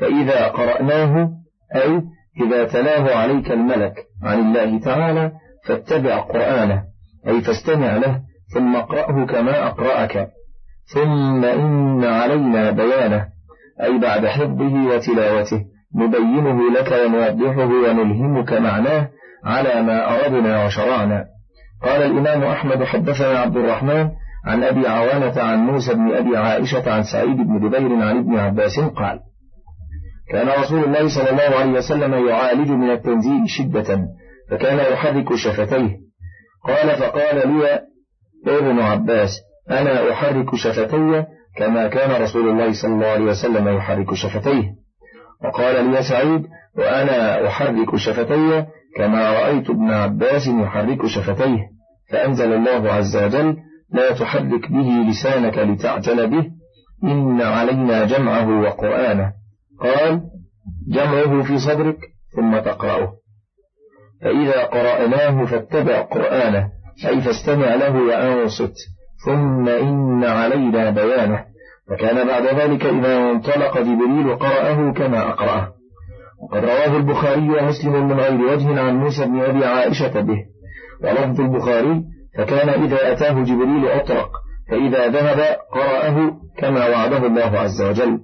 فإذا 0.00 0.46
قرأناه 0.46 1.30
أي 1.76 2.02
إذا 2.40 2.64
تلاه 2.64 3.16
عليك 3.16 3.50
الملك 3.50 3.94
عن 4.22 4.38
الله 4.38 4.80
تعالى 4.80 5.32
فاتبع 5.66 6.18
قرآنه 6.18 6.82
أي 7.28 7.40
فاستمع 7.40 7.96
له 7.96 8.20
ثم 8.54 8.76
اقرأه 8.76 9.26
كما 9.26 9.66
أقرأك. 9.66 10.28
ثم 10.94 11.44
إن 11.44 12.04
علينا 12.04 12.70
بيانه 12.70 13.26
أي 13.82 13.98
بعد 13.98 14.26
حفظه 14.26 14.86
وتلاوته 14.86 15.64
نبينه 15.94 16.70
لك 16.70 16.92
ونوضحه 16.92 17.66
ونلهمك 17.66 18.52
معناه 18.52 19.08
على 19.44 19.82
ما 19.82 20.14
أردنا 20.14 20.64
وشرعنا. 20.66 21.26
قال 21.82 22.02
الإمام 22.02 22.42
أحمد 22.42 22.84
حدثنا 22.84 23.38
عبد 23.38 23.56
الرحمن 23.56 24.10
عن 24.46 24.64
أبي 24.64 24.88
عوانة 24.88 25.42
عن 25.42 25.58
موسى 25.58 25.94
بن 25.94 26.14
أبي 26.14 26.36
عائشة 26.36 26.92
عن 26.92 27.02
سعيد 27.02 27.36
بن 27.36 27.58
جبير 27.68 28.02
عن 28.02 28.18
ابن 28.18 28.38
عباس 28.38 28.80
قال 28.80 29.20
كان 30.30 30.48
رسول 30.48 30.84
الله 30.84 31.08
صلى 31.08 31.30
الله 31.30 31.58
عليه 31.58 31.72
وسلم 31.72 32.28
يعالج 32.28 32.70
من 32.70 32.90
التنزيل 32.90 33.48
شدة 33.48 33.98
فكان 34.50 34.92
يحرك 34.92 35.34
شفتيه. 35.34 35.96
قال 36.64 36.96
فقال 36.96 37.48
لي 37.48 37.80
ابن 38.46 38.80
عباس 38.80 39.30
أنا 39.70 40.12
أحرك 40.12 40.54
شفتي 40.54 41.24
كما 41.56 41.88
كان 41.88 42.22
رسول 42.22 42.48
الله 42.48 42.72
صلى 42.82 42.92
الله 42.92 43.06
عليه 43.06 43.24
وسلم 43.24 43.68
يحرك 43.68 44.14
شفتيه. 44.14 44.64
وقال 45.44 45.90
لي 45.90 46.02
سعيد 46.02 46.46
وأنا 46.78 47.46
أحرك 47.48 47.96
شفتي 47.96 48.66
كما 48.96 49.30
رأيت 49.30 49.70
ابن 49.70 49.90
عباس 49.90 50.46
يحرك 50.46 51.06
شفتيه 51.06 51.58
فأنزل 52.12 52.52
الله 52.52 52.92
عز 52.92 53.16
وجل 53.16 53.56
لا 53.92 54.12
تحرك 54.12 54.72
به 54.72 54.88
لسانك 55.08 55.58
لتعجل 55.58 56.30
به 56.30 56.50
إن 57.04 57.40
علينا 57.40 58.04
جمعه 58.04 58.60
وقرآنه. 58.60 59.32
قال 59.80 60.20
جمعه 60.88 61.42
في 61.42 61.58
صدرك 61.58 61.96
ثم 62.36 62.58
تقرأه. 62.58 63.12
فإذا 64.22 64.64
قرأناه 64.64 65.44
فاتبع 65.44 66.00
قرآنه 66.00 66.68
أي 67.06 67.20
فاستمع 67.20 67.74
له 67.74 67.96
وأنصت 67.96 68.74
ثم 69.26 69.68
إن 69.68 70.24
علينا 70.24 70.90
بيانه. 70.90 71.44
فكان 71.90 72.26
بعد 72.26 72.42
ذلك 72.42 72.84
إذا 72.84 73.18
انطلق 73.30 73.78
جبريل 73.78 74.36
قرأه 74.36 74.92
كما 74.92 75.28
أقرأه. 75.28 75.72
وقد 76.42 76.64
رواه 76.64 76.96
البخاري 76.96 77.50
ومسلم 77.50 78.08
من 78.08 78.20
غير 78.20 78.40
وجه 78.40 78.80
عن 78.80 78.96
موسى 78.96 79.26
بن 79.26 79.40
أبي 79.40 79.64
عائشة 79.64 80.20
به. 80.20 80.38
ولفظ 81.02 81.40
البخاري 81.40 82.02
فكان 82.38 82.68
إذا 82.68 83.12
أتاه 83.12 83.44
جبريل 83.44 83.88
أطرق 83.88 84.30
فإذا 84.70 85.08
ذهب 85.08 85.56
قرأه 85.72 86.36
كما 86.58 86.88
وعده 86.88 87.26
الله 87.26 87.58
عز 87.58 87.82
وجل. 87.82 88.20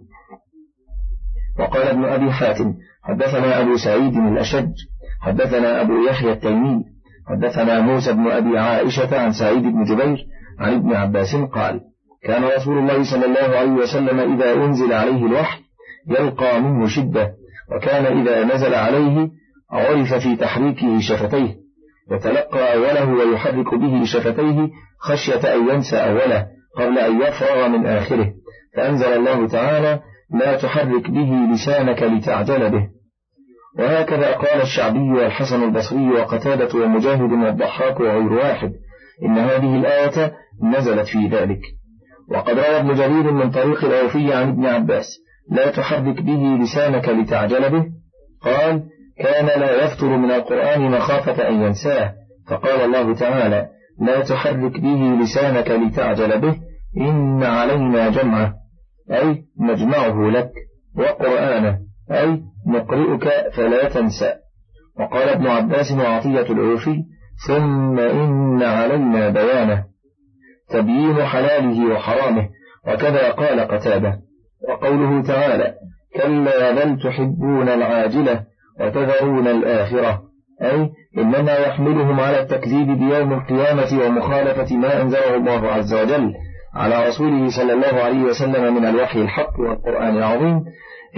وقال 1.59 1.83
ابن 1.83 2.05
أبي 2.05 2.33
حاتم 2.33 2.75
حدثنا 3.03 3.61
أبو 3.61 3.77
سعيد 3.77 4.17
الأشج 4.17 4.73
حدثنا 5.21 5.81
أبو 5.81 5.93
يحيى 6.09 6.33
التيمي 6.33 6.85
حدثنا 7.29 7.81
موسى 7.81 8.13
بن 8.13 8.27
أبي 8.27 8.59
عائشة 8.59 9.21
عن 9.21 9.33
سعيد 9.33 9.63
بن 9.63 9.85
جبير 9.85 10.27
عن 10.59 10.75
ابن 10.75 10.93
عباس 10.93 11.37
قال 11.37 11.81
كان 12.23 12.45
رسول 12.45 12.79
الله 12.79 13.11
صلى 13.11 13.25
الله 13.27 13.59
عليه 13.59 13.71
وسلم 13.71 14.21
إذا 14.21 14.55
أنزل 14.55 14.93
عليه 14.93 15.27
الوحي 15.27 15.61
يلقى 16.07 16.61
منه 16.61 16.87
شدة 16.87 17.35
وكان 17.73 18.19
إذا 18.21 18.45
نزل 18.45 18.75
عليه 18.75 19.29
عرف 19.71 20.15
في 20.15 20.37
تحريكه 20.37 21.01
شفتيه 21.01 21.57
يتلقى 22.11 22.75
أوله 22.75 23.13
ويحرك 23.13 23.75
به 23.75 24.05
شفتيه 24.05 24.69
خشية 25.01 25.55
أن 25.55 25.69
ينسى 25.69 25.97
أوله 25.97 26.47
قبل 26.77 26.99
أن 26.99 27.23
يفرغ 27.23 27.69
من 27.69 27.87
آخره. 27.87 28.33
فأنزل 28.77 29.07
الله 29.07 29.49
تعالى 29.49 30.01
لا 30.31 30.57
تحرك 30.57 31.11
به 31.11 31.55
لسانك 31.55 32.03
لتعجل 32.03 32.71
به. 32.71 32.89
وهكذا 33.79 34.33
قال 34.33 34.61
الشعبي 34.63 35.13
والحسن 35.13 35.63
البصري 35.63 36.09
وقتادة 36.09 36.79
ومجاهد 36.79 37.33
والضحاك 37.33 38.01
وغير 38.01 38.33
واحد 38.33 38.73
إن 39.23 39.39
هذه 39.39 39.77
الآية 39.77 40.33
نزلت 40.63 41.07
في 41.07 41.29
ذلك. 41.29 41.61
وقد 42.31 42.59
روى 42.59 42.77
ابن 42.81 42.95
جرير 42.95 43.33
من 43.33 43.51
طريق 43.51 43.85
الأوفي 43.85 44.35
عن 44.35 44.49
ابن 44.49 44.67
عباس 44.67 45.19
لا 45.51 45.71
تحرك 45.71 46.23
به 46.23 46.59
لسانك 46.63 47.09
لتعجل 47.09 47.71
به. 47.71 47.87
قال 48.43 48.83
كان 49.19 49.61
لا 49.61 49.85
يفتر 49.85 50.07
من 50.07 50.31
القرآن 50.31 50.91
مخافة 50.91 51.49
أن 51.49 51.63
ينساه. 51.63 52.15
فقال 52.49 52.81
الله 52.81 53.15
تعالى 53.15 53.69
لا 54.01 54.21
تحرك 54.21 54.81
به 54.81 55.19
لسانك 55.23 55.71
لتعجل 55.71 56.41
به. 56.41 56.57
إن 57.01 57.43
علينا 57.43 58.11
جمعه. 58.11 58.55
أي 59.13 59.45
نجمعه 59.61 60.31
لك 60.31 60.51
وقرآنه. 60.97 61.79
أي 62.11 62.43
نقرئك 62.69 63.29
فلا 63.55 63.89
تنسى 63.89 64.35
وقال 64.99 65.29
ابن 65.29 65.47
عباس 65.47 65.93
وعطية 65.93 66.53
العوفي 66.53 67.03
ثم 67.47 67.99
إن 67.99 68.63
علينا 68.63 69.29
بيانه. 69.29 69.85
تبيين 70.69 71.25
حلاله 71.25 71.95
وحرامه. 71.95 72.49
وكذا 72.89 73.31
قال 73.31 73.61
قتابة 73.61 74.27
وقوله 74.77 75.23
تعالى 75.23 75.75
كلا 76.17 76.71
بل 76.71 76.99
تحبون 77.03 77.69
العاجلة 77.69 78.45
وتذرون 78.81 79.47
الآخرة. 79.47 80.23
أي 80.63 80.91
إنما 81.19 81.59
يحملهم 81.59 82.21
على 82.21 82.41
التكذيب 82.41 82.87
بيوم 82.87 83.33
القيامة 83.33 84.07
ومخالفة 84.07 84.77
ما 84.77 85.03
أنزله 85.03 85.37
الله 85.37 85.69
عز 85.69 85.95
وجل 85.95 86.35
على 86.75 87.09
رسوله 87.09 87.49
صلى 87.49 87.73
الله 87.73 88.03
عليه 88.03 88.23
وسلم 88.23 88.75
من 88.75 88.87
الوحي 88.87 89.23
الحق 89.23 89.61
والقرآن 89.61 90.17
العظيم. 90.17 90.65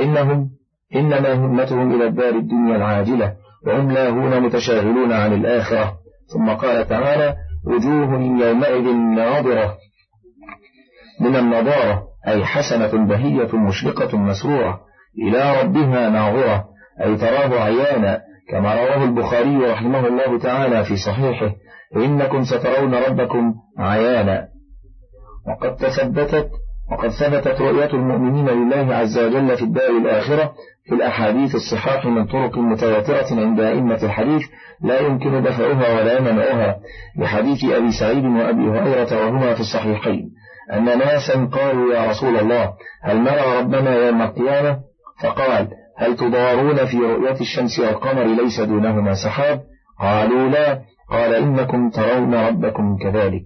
إنهم 0.01 0.51
إنما 0.95 1.35
همتهم 1.35 1.95
إلى 1.95 2.07
الدار 2.07 2.35
الدنيا 2.35 2.77
العاجلة 2.77 3.35
وهم 3.67 3.91
لاهون 3.91 4.41
متشاغلون 4.41 5.13
عن 5.13 5.33
الآخرة. 5.33 5.93
ثم 6.33 6.49
قال 6.49 6.89
تعالى 6.89 7.35
وجوه 7.67 8.21
يومئذ 8.21 8.93
ناظرة 8.93 9.75
من 11.21 11.37
النضارة. 11.37 12.08
أي 12.29 12.45
حسنة 12.45 13.07
بهية 13.07 13.57
مشرقة 13.57 14.19
مسرورة 14.19 14.81
إلى 15.29 15.63
ربها 15.63 16.11
ناظرة 16.11 16.65
أي 17.05 17.17
تراه 17.17 17.61
عيانا 17.61 18.21
كما 18.51 18.75
رواه 18.75 19.05
البخاري 19.05 19.57
رحمه 19.57 20.07
الله 20.07 20.39
تعالى 20.39 20.85
في 20.85 20.97
صحيحه 20.97 21.55
إنكم 21.97 22.45
سترون 22.45 22.95
ربكم 22.95 23.55
عيانا. 23.79 24.49
وقد 25.49 25.77
تثبتت 25.77 26.51
وقد 26.93 27.09
ثبتت 27.09 27.61
رؤية 27.61 27.93
المؤمنين 27.93 28.49
لله 28.49 28.95
عز 28.95 29.19
وجل 29.19 29.57
في 29.57 29.63
الدار 29.63 29.91
الآخرة 29.91 30.53
في 30.89 30.95
الأحاديث 30.95 31.55
الصحاح 31.55 32.07
من 32.07 32.27
طرق 32.27 32.59
متواترة 32.59 33.41
عند 33.41 33.61
أئمة 33.61 34.03
الحديث 34.03 34.43
لا 34.83 35.01
يمكن 35.01 35.43
دفعها 35.43 36.01
ولا 36.01 36.21
منعها 36.21 36.77
لحديث 37.19 37.65
أبي 37.65 37.93
سعيد 38.01 38.25
وأبي 38.25 38.63
هريرة 38.63 39.27
وهما 39.27 39.55
في 39.55 39.61
الصحيحين. 39.61 40.31
أن 40.73 40.85
ناسا 40.85 41.45
قالوا 41.53 41.95
يا 41.95 42.11
رسول 42.11 42.37
الله 42.37 42.73
هل 43.03 43.17
نرى 43.23 43.59
ربنا 43.59 43.95
يوم 43.95 44.23
القيامة؟ 44.23 44.79
فقال 45.23 45.69
هل 45.97 46.17
تضارون 46.17 46.87
في 46.87 46.97
رؤية 46.97 47.41
الشمس 47.41 47.79
والقمر 47.79 48.25
ليس 48.25 48.61
دونهما 48.61 49.15
سحاب؟ 49.15 49.61
قالوا 50.01 50.49
لا 50.49 50.81
قال 51.11 51.35
إنكم 51.35 51.91
ترون 51.91 52.35
ربكم 52.35 52.97
كذلك. 52.97 53.45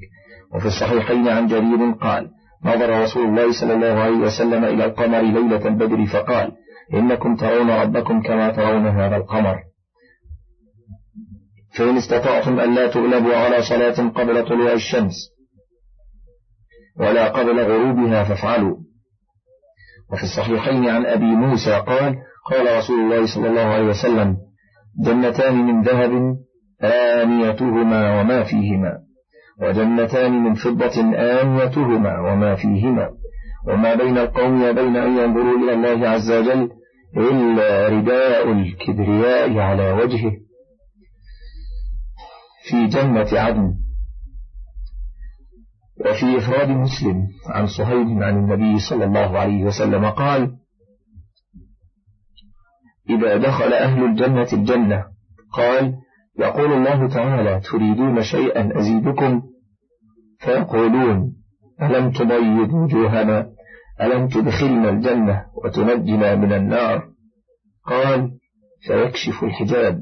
وفي 0.55 0.67
الصحيحين 0.67 1.29
عن 1.29 1.47
جرير 1.47 1.93
قال 2.01 2.31
نظر 2.65 3.03
رسول 3.03 3.25
الله 3.27 3.53
صلى 3.61 3.75
الله 3.75 4.01
عليه 4.01 4.17
وسلم 4.17 4.65
إلى 4.65 4.85
القمر 4.85 5.21
ليلة 5.21 5.69
البدر 5.69 6.07
فقال 6.07 6.53
إنكم 6.95 7.37
ترون 7.37 7.71
ربكم 7.71 8.23
كما 8.23 8.51
ترون 8.51 8.87
هذا 8.87 9.17
القمر. 9.17 9.57
فإن 11.75 11.97
استطعتم 11.97 12.61
أن 12.61 12.75
لا 12.75 12.87
تغلبوا 12.87 13.37
على 13.37 13.63
صلاة 13.63 14.09
قبل 14.09 14.45
طلوع 14.45 14.73
الشمس. 14.73 15.15
ولا 17.01 17.29
قبل 17.29 17.61
غروبها 17.61 18.25
فافعلوا. 18.25 18.77
وفي 20.13 20.23
الصحيحين 20.23 20.89
عن 20.89 21.07
أبي 21.07 21.25
موسى 21.25 21.73
قال 21.73 22.17
قال 22.51 22.79
رسول 22.79 23.01
الله 23.01 23.27
صلى 23.35 23.49
الله 23.49 23.61
عليه 23.61 23.85
وسلم 23.85 24.37
جنتان 25.07 25.55
من 25.55 25.83
ذهب 25.83 26.37
آنيتهما 26.83 28.21
وما 28.21 28.45
فيهما 28.45 28.99
وجنتان 29.63 30.33
من 30.33 30.55
فضة 30.55 31.01
آنيتهما 31.17 32.21
وما 32.21 32.55
فيهما 32.55 33.11
وما 33.69 33.95
بين 33.95 34.19
القوم 34.19 34.63
وبين 34.63 34.97
أن 34.97 35.19
ينظروا 35.19 35.59
إلى 35.59 35.73
الله 35.73 36.09
عز 36.09 36.33
وجل 36.33 36.71
إلا 37.17 37.89
رداء 37.89 38.53
الكبرياء 38.53 39.59
على 39.59 39.93
وجهه. 39.93 40.33
في 42.69 42.87
جنة 42.87 43.41
عدن. 43.41 43.75
وفي 46.07 46.39
إفراد 46.39 46.69
مسلم 46.69 47.27
عن 47.47 47.67
صهيب 47.67 48.23
عن 48.23 48.39
النبي 48.39 48.79
صلى 48.79 49.05
الله 49.05 49.39
عليه 49.39 49.65
وسلم 49.65 50.07
قال 50.07 50.57
إذا 53.11 53.37
دخل 53.37 53.73
أهل 53.73 54.05
الجنة 54.05 54.49
الجنة. 54.53 55.05
قال 55.53 55.95
يقول 56.39 56.73
الله 56.73 57.09
تعالى 57.09 57.61
تريدون 57.61 58.23
شيئا 58.23 58.79
أزيدكم؟ 58.79 59.43
فيقولون 60.39 61.33
ألم 61.83 62.11
تبيض 62.11 62.73
وجوهنا؟ 62.73 63.49
ألم 64.01 64.29
تدخلنا 64.29 64.89
الجنة 64.89 65.45
وتنجنا 65.65 66.35
من 66.35 66.53
النار؟ 66.53 67.09
قال 67.87 68.31
فيكشف 68.87 69.45
الحجاب 69.45 70.01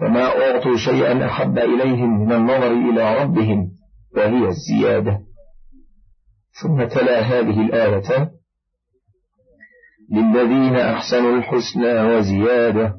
فما 0.00 0.24
أعطوا 0.24 0.76
شيئا 0.76 1.26
أحب 1.26 1.58
إليهم 1.58 2.20
من 2.20 2.32
النظر 2.32 2.72
إلى 2.72 3.22
ربهم 3.22 3.70
وهي 4.16 4.48
الزيادة. 4.48 5.27
ثم 6.62 6.84
تلا 6.84 7.20
هذه 7.20 7.60
الآية 7.60 8.30
للذين 10.12 10.76
أحسنوا 10.76 11.36
الحسنى 11.36 12.00
وزيادة. 12.00 12.94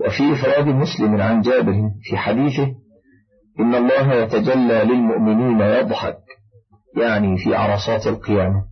وفي 0.00 0.32
إفراد 0.32 0.66
مسلم 0.66 1.20
عن 1.20 1.40
جابر 1.40 1.90
في 2.02 2.16
حديثه 2.16 2.74
إن 3.60 3.74
الله 3.74 4.14
يتجلى 4.14 4.84
للمؤمنين 4.84 5.60
يضحك 5.60 6.18
يعني 6.96 7.38
في 7.38 7.54
عرصات 7.54 8.06
القيامة. 8.06 8.64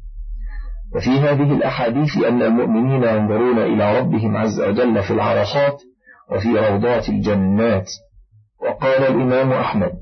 وفي 0.94 1.10
هذه 1.10 1.56
الأحاديث 1.56 2.16
أن 2.16 2.42
المؤمنين 2.42 3.02
ينظرون 3.02 3.58
إلى 3.58 3.98
ربهم 3.98 4.37
عز 4.37 4.60
وجل 4.60 5.02
في 5.02 5.10
العرصات 5.10 5.82
وفي 6.30 6.48
روضات 6.48 7.08
الجنات. 7.08 7.90
وقال 8.60 9.02
الإمام 9.02 9.52
أحمد 9.52 9.92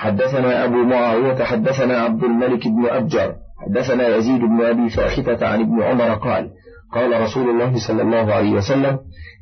حدثنا 0.00 0.64
أبو 0.64 0.76
معاوية 0.76 1.44
حدثنا 1.44 1.98
عبد 1.98 2.24
الملك 2.24 2.68
بن 2.68 2.86
أبجر 2.88 3.34
حدثنا 3.66 4.16
يزيد 4.16 4.40
بن 4.40 4.64
أبي 4.64 4.88
فاختة 4.90 5.46
عن 5.46 5.60
ابن 5.60 5.82
عمر 5.82 6.14
قال 6.14 6.50
قال 6.92 7.22
رسول 7.22 7.50
الله 7.50 7.72
صلى 7.88 8.02
الله 8.02 8.34
عليه 8.34 8.52
وسلم 8.52 8.98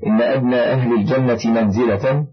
إن 0.06 0.20
أدنى 0.20 0.56
أهل 0.60 0.92
الجنة 0.92 1.60
منزلة 1.60 2.26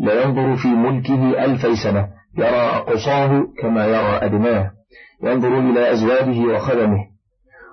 لينظر 0.00 0.56
في 0.56 0.68
ملكه 0.68 1.44
ألفي 1.44 1.76
سنة 1.76 2.08
يرى 2.38 2.62
أقصاه 2.78 3.42
كما 3.62 3.86
يرى 3.86 4.18
أدناه 4.26 4.70
ينظر 5.22 5.58
إلى 5.58 5.92
أزواجه 5.92 6.40
وخدمه 6.54 7.06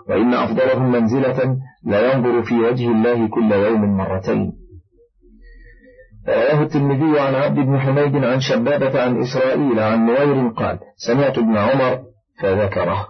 وإن 0.10 0.34
أفضلهم 0.34 0.92
منزلة 0.92 1.58
لا 1.86 2.14
ينظر 2.14 2.42
في 2.42 2.56
وجه 2.60 2.88
الله 2.88 3.28
كل 3.28 3.52
يوم 3.52 3.98
مرتين. 3.98 4.54
رواه 6.30 6.64
الترمذي 6.64 7.20
عن 7.20 7.36
عبد 7.36 7.56
بن 7.56 7.80
حميد 7.80 8.24
عن 8.24 8.40
شبابة 8.40 9.04
عن 9.04 9.22
إسرائيل 9.22 9.80
عن 9.80 10.06
نوير 10.06 10.50
قال 10.50 10.80
سمعت 10.98 11.38
ابن 11.38 11.58
عمر 11.58 12.00
فذكره 12.42 13.08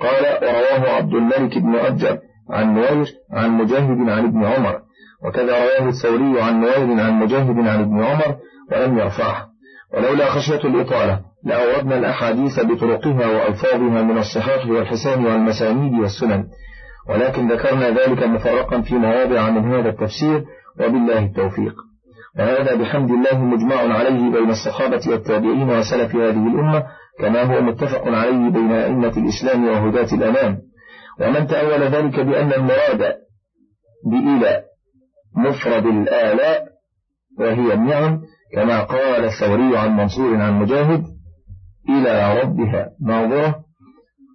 قال 0.00 0.24
ورواه 0.42 0.96
عبد 0.96 1.14
الملك 1.14 1.58
بن 1.58 1.74
أجر 1.74 2.18
عن 2.50 2.74
نوير 2.74 3.06
عن 3.32 3.50
مجاهد 3.50 4.08
عن 4.08 4.24
ابن 4.24 4.44
عمر 4.44 4.80
وكذا 5.24 5.64
رواه 5.64 5.88
الثوري 5.88 6.42
عن 6.42 6.60
نوير 6.60 7.00
عن 7.00 7.12
مجاهد 7.12 7.58
عن 7.58 7.80
ابن 7.80 8.04
عمر 8.04 8.36
ولم 8.72 8.98
يرفعه. 8.98 9.46
ولولا 9.94 10.30
خشية 10.30 10.64
الإطالة 10.64 11.20
لأوردنا 11.44 11.98
الأحاديث 11.98 12.60
بطرقها 12.60 13.26
وألفاظها 13.26 14.02
من 14.02 14.18
الصحاح 14.18 14.66
والحسان 14.66 15.26
والمسانيد 15.26 15.92
والسنن 15.92 16.44
ولكن 17.08 17.52
ذكرنا 17.52 17.90
ذلك 17.90 18.22
مفرقا 18.22 18.80
في 18.80 18.94
مواضع 18.94 19.50
من 19.50 19.72
هذا 19.72 19.88
التفسير 19.88 20.44
وبالله 20.80 21.18
التوفيق. 21.18 21.74
وهذا 22.38 22.74
بحمد 22.74 23.10
الله 23.10 23.44
مجمع 23.44 23.76
عليه 23.76 24.30
بين 24.30 24.50
الصحابة 24.50 25.00
والتابعين 25.06 25.70
وسلف 25.70 26.16
هذه 26.16 26.46
الأمة 26.46 26.84
كما 27.18 27.42
هو 27.42 27.62
متفق 27.62 28.08
عليه 28.08 28.50
بين 28.50 28.72
أئمة 28.72 29.12
الإسلام 29.16 29.68
وهداة 29.68 30.14
الأمام. 30.14 30.58
ومن 31.20 31.46
تأول 31.46 31.80
ذلك 31.82 32.20
بأن 32.20 32.52
المراد 32.52 33.14
بإلى 34.06 34.62
مفرد 35.36 35.86
الآلاء 35.86 36.64
وهي 37.38 37.74
النعم 37.74 38.20
كما 38.54 38.80
قال 38.80 39.24
الثوري 39.24 39.78
عن 39.78 39.96
منصور 39.96 40.36
عن 40.36 40.52
مجاهد 40.52 41.04
إلى 41.88 42.40
ربها 42.42 42.90
ناظرة 43.06 43.64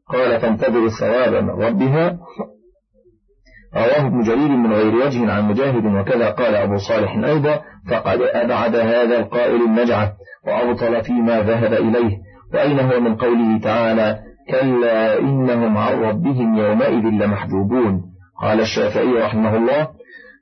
قال 0.10 0.42
تنتظر 0.42 0.86
الثواب 0.86 1.44
من 1.44 1.50
ربها. 1.50 2.20
رواه 3.76 4.08
ابن 4.08 4.22
جرير 4.22 4.50
من 4.50 4.74
غير 4.74 4.96
وجه 4.96 5.32
عن 5.32 5.48
مجاهد 5.48 5.86
وكذا 5.86 6.30
قال 6.30 6.56
أبو 6.56 6.78
صالح 6.78 7.16
أيضا 7.16 7.62
فقد 7.92 8.22
أبعد 8.22 8.76
هذا 8.76 9.18
القائل 9.18 9.62
النجعة 9.62 10.14
وأبطل 10.48 11.04
فيما 11.04 11.42
ذهب 11.42 11.74
إليه 11.74 12.18
وأين 12.54 12.80
هو 12.80 13.00
من 13.00 13.16
قوله 13.16 13.60
تعالى 13.60 14.20
كلا 14.50 15.20
إنهم 15.20 15.78
عن 15.78 15.94
ربهم 15.94 16.58
يومئذ 16.58 17.04
لمحجوبون 17.04 18.02
قال 18.42 18.60
الشافعي 18.62 19.14
رحمه 19.14 19.56
الله 19.56 19.88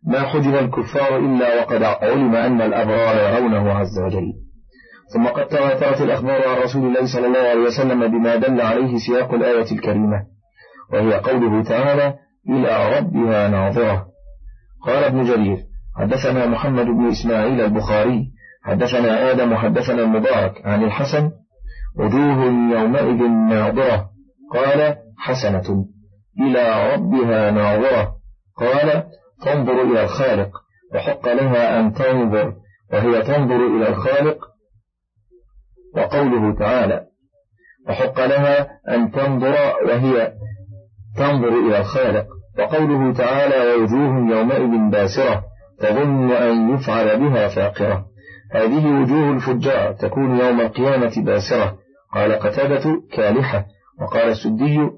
ما 0.08 0.20
حجب 0.20 0.56
الكفار 0.56 1.18
إلا 1.18 1.62
وقد 1.62 1.84
علم 1.84 2.36
أن 2.36 2.62
الأبرار 2.62 3.16
يرونه 3.16 3.72
عز 3.74 4.00
وجل 4.00 4.34
ثم 5.14 5.28
قد 5.28 5.48
تواترت 5.48 6.02
الأخبار 6.02 6.48
عن 6.48 6.64
رسول 6.64 6.86
الله 6.88 7.06
صلى 7.06 7.28
الله 7.28 7.40
عليه 7.40 7.62
وسلم 7.62 8.08
بما 8.08 8.36
دل 8.36 8.62
عليه 8.62 8.98
سياق 8.98 9.34
الآية 9.34 9.72
الكريمة 9.72 10.24
وهي 10.94 11.14
قوله 11.14 11.64
تعالى 11.64 12.14
إلى 12.50 12.98
ربها 12.98 13.48
ناظرة. 13.48 14.06
قال 14.86 15.04
ابن 15.04 15.24
جرير 15.24 15.58
حدثنا 15.96 16.46
محمد 16.46 16.86
بن 16.86 17.08
إسماعيل 17.08 17.62
البخاري 17.62 18.32
حدثنا 18.64 19.32
آدم 19.32 19.56
حدثنا 19.56 20.04
المبارك 20.04 20.66
عن 20.66 20.84
الحسن. 20.84 21.32
وجوه 21.98 22.46
يومئذ 22.80 23.28
ناظرة. 23.28 24.10
قال 24.54 24.96
حسنة. 25.18 25.86
إلى 26.40 26.94
ربها 26.94 27.52
ناظرة. 27.52 28.16
قال 28.58 29.04
تنظر 29.46 29.82
إلى 29.82 30.04
الخالق. 30.04 30.52
وحق 30.96 31.28
لها 31.28 31.80
أن 31.80 31.94
تنظر. 31.94 32.54
وهي 32.94 33.22
تنظر 33.22 33.68
إلى 33.78 33.90
الخالق. 33.90 34.38
وقوله 35.96 36.56
تعالى 36.56 37.06
وحق 37.90 38.20
لها 38.20 38.68
أن 38.90 39.12
تنظر. 39.12 39.56
وهي 39.88 40.34
تنظر 41.18 41.68
إلى 41.68 41.78
الخالق. 41.78 42.26
وقوله 42.60 43.14
تعالى 43.14 43.76
ووجوه 43.76 44.38
يومئذ 44.38 44.92
باسرة 44.92 45.44
تظن 45.80 46.32
أن 46.32 46.74
يفعل 46.74 47.20
بها 47.20 47.48
فاقرة. 47.48 48.06
هذه 48.52 49.02
وجوه 49.02 49.32
الفجار 49.32 49.94
تكون 49.94 50.40
يوم 50.40 50.62
القيامة 50.62 51.12
باسرة. 51.18 51.78
قال 52.14 52.32
قتادة 52.32 53.02
كالحة. 53.14 53.66
وقال 54.02 54.30
السدي 54.30 54.90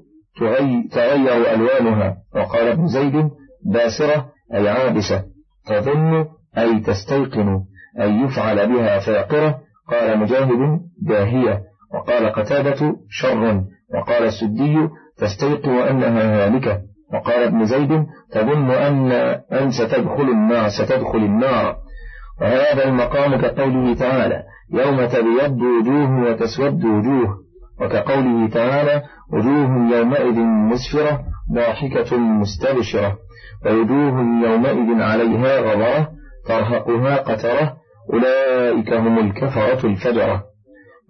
تغير 0.91 1.53
ألوانها. 1.53 2.17
وقال 2.35 2.67
ابن 2.67 2.87
زيد 2.87 3.29
باسرة 3.73 4.25
أي 4.53 4.69
عابسة. 4.69 5.23
تظن 5.67 6.25
أي 6.57 6.79
تستيقن 6.79 7.61
أن 7.99 8.25
يفعل 8.25 8.73
بها 8.73 8.99
فاقرة. 8.99 9.59
قال 9.91 10.19
مجاهد 10.19 10.79
داهية 11.01 11.61
وقال 11.93 12.33
قتادة 12.33 12.95
شر. 13.09 13.63
وقال 13.93 14.23
السدي 14.23 14.89
تستيقن 15.17 15.69
أنها 15.69 16.45
هالكة 16.45 16.81
وقال 17.13 17.43
ابن 17.43 17.65
زيد 17.65 18.05
تظن 18.31 18.71
أن 18.71 19.11
أن 19.51 19.71
ستدخل 19.71 20.29
النار 20.29 20.69
ستدخل 20.69 21.17
النار. 21.17 21.75
وهذا 22.41 22.85
المقام 22.85 23.41
كقوله 23.41 23.95
تعالى 23.95 24.43
يوم 24.73 25.05
تبيض 25.05 25.61
وجوه 25.61 26.23
وتسود 26.23 26.85
وجوه. 26.85 27.37
وكقوله 27.81 28.49
تعالى 28.49 29.03
وجوه 29.33 29.97
يومئذ 29.97 30.39
مسفرة 30.39 31.23
ضاحكة 31.55 32.17
مستبشرة. 32.17 33.17
ووجوه 33.65 34.19
يومئذ 34.49 35.01
عليها 35.01 35.59
غبرة 35.59 36.09
ترهقها 36.47 37.15
قترة 37.15 37.73
أولئك 38.13 38.93
هم 38.93 39.19
الكفرة 39.19 39.87
الفجرة. 39.87 40.43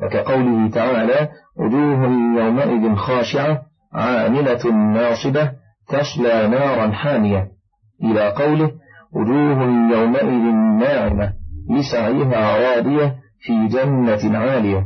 وكقوله 0.01 0.69
تعالى 0.69 1.29
وجوه 1.59 2.05
يومئذ 2.37 2.95
خاشعة 2.95 3.61
عاملة 3.95 4.71
ناصبة 4.93 5.51
تصلى 5.89 6.47
نارا 6.47 6.91
حامية. 6.91 7.47
إلى 8.03 8.29
قوله 8.29 8.71
وجوه 9.13 9.63
يومئذ 9.97 10.53
ناعمة 10.79 11.33
لسعيها 11.69 12.57
راضية 12.59 13.15
في 13.39 13.67
جنة 13.67 14.37
عالية. 14.37 14.85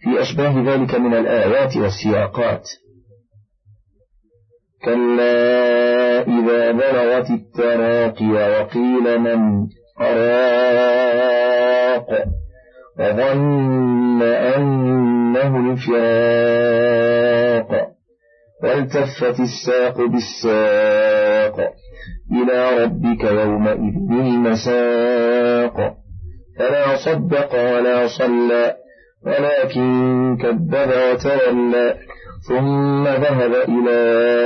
في 0.00 0.22
أشباه 0.22 0.74
ذلك 0.74 0.94
من 0.94 1.14
الآيات 1.14 1.76
والسياقات. 1.76 2.68
كلا 4.84 6.22
إذا 6.22 6.72
بلغت 6.72 7.30
التراقي 7.30 8.26
وقيل 8.26 9.18
من 9.20 9.66
أراق 10.00 11.12
وظن 12.98 14.22
أنه 14.22 15.72
الفراق 15.72 17.12
والتفت 18.62 19.40
الساق 19.40 20.00
بالساق 20.00 21.72
إلى 22.32 22.84
ربك 22.84 23.24
يومئذ 23.24 24.10
المساق. 24.10 25.96
فلا 26.58 26.96
صدق 26.96 27.54
ولا 27.54 28.06
صلى 28.06 28.76
ولكن 29.26 30.36
كذب 30.42 30.90
وتولى 31.12 31.94
ثم 32.48 33.04
ذهب 33.04 33.52
إلى 33.54 34.00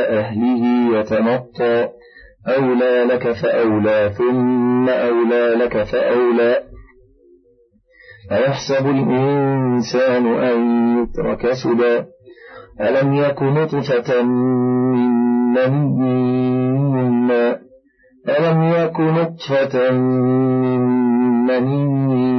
أهله 0.08 0.62
يتمطى. 0.98 1.88
أولى 2.48 3.04
لك 3.04 3.32
فأولى 3.32 4.12
ثم 4.18 4.88
أولى 4.88 5.54
لك 5.64 5.82
فأولى. 5.82 6.62
أيحسب 8.32 8.86
الإنسان 8.86 10.26
أن 10.26 10.58
يترك 11.02 11.52
سدى؟ 11.52 12.15
ألم 12.80 13.14
يك 13.14 13.42
نطفة 13.42 14.22
من 14.22 15.10
مني 15.54 16.26
ألم 18.28 18.62
يك 18.62 19.00
نطفة 19.00 19.90
من 19.92 20.80
مني 21.46 22.36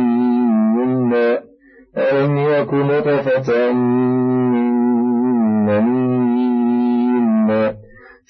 ألم 1.98 2.38
يك 2.38 2.74
نطفة 2.74 3.72
من 3.72 4.64
مني 5.66 6.28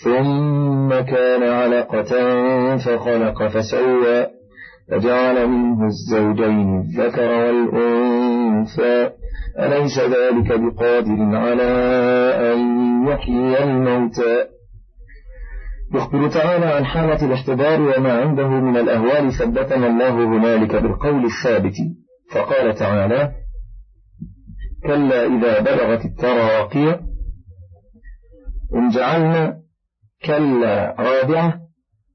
ثم 0.03 0.89
كان 0.89 1.43
علقة 1.43 2.11
فخلق 2.77 3.47
فسوى 3.47 4.27
فجعل 4.91 5.47
منه 5.47 5.85
الزوجين 5.85 6.79
الذكر 6.79 7.29
والأنثى. 7.31 9.09
أليس 9.59 9.99
ذلك 9.99 10.59
بقادر 10.59 11.35
على 11.35 11.63
أن 12.53 12.59
يحيي 13.07 13.63
الموتى؟ 13.63 14.45
يخبر 15.93 16.29
تعالى 16.29 16.65
عن 16.65 16.85
حالة 16.85 17.25
الاحتضار 17.25 17.81
وما 17.81 18.21
عنده 18.21 18.47
من 18.47 18.77
الأهوال 18.77 19.33
ثبتنا 19.33 19.87
الله 19.87 20.09
هنالك 20.09 20.75
بالقول 20.75 21.25
الثابت. 21.25 21.73
فقال 22.31 22.75
تعالى 22.75 23.31
كلا 24.83 25.25
إذا 25.25 25.59
بلغت 25.59 26.05
التراقية 26.05 26.99
إن 28.75 28.89
جعلنا 28.89 29.57
كلا 30.25 30.95
رابعة 30.99 31.59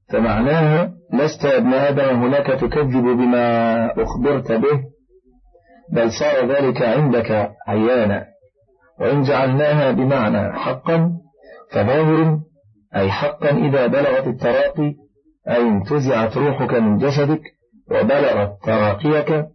فمعناها 0.09 0.93
لست 1.13 1.45
ابن 1.45 1.73
آدم 1.73 2.23
هناك 2.23 2.47
تكذب 2.47 3.03
بما 3.03 3.85
أخبرت 4.03 4.51
به. 4.51 4.92
بل 5.91 6.11
صار 6.11 6.45
ذلك 6.45 6.81
عندك 6.81 7.51
عيانا. 7.67 8.25
وإن 8.99 9.21
جعلناها 9.23 9.91
بمعنى 9.91 10.53
حقا 10.53 11.11
فظاهر 11.71 12.39
أي 12.95 13.11
حقا 13.11 13.49
إذا 13.49 13.87
بلغت 13.87 14.27
التراقي 14.27 14.93
أي 15.49 15.61
انتزعت 15.61 16.37
روحك 16.37 16.73
من 16.73 16.97
جسدك 16.97 17.41
وبلغت 17.91 18.51
تراقيك. 18.63 19.45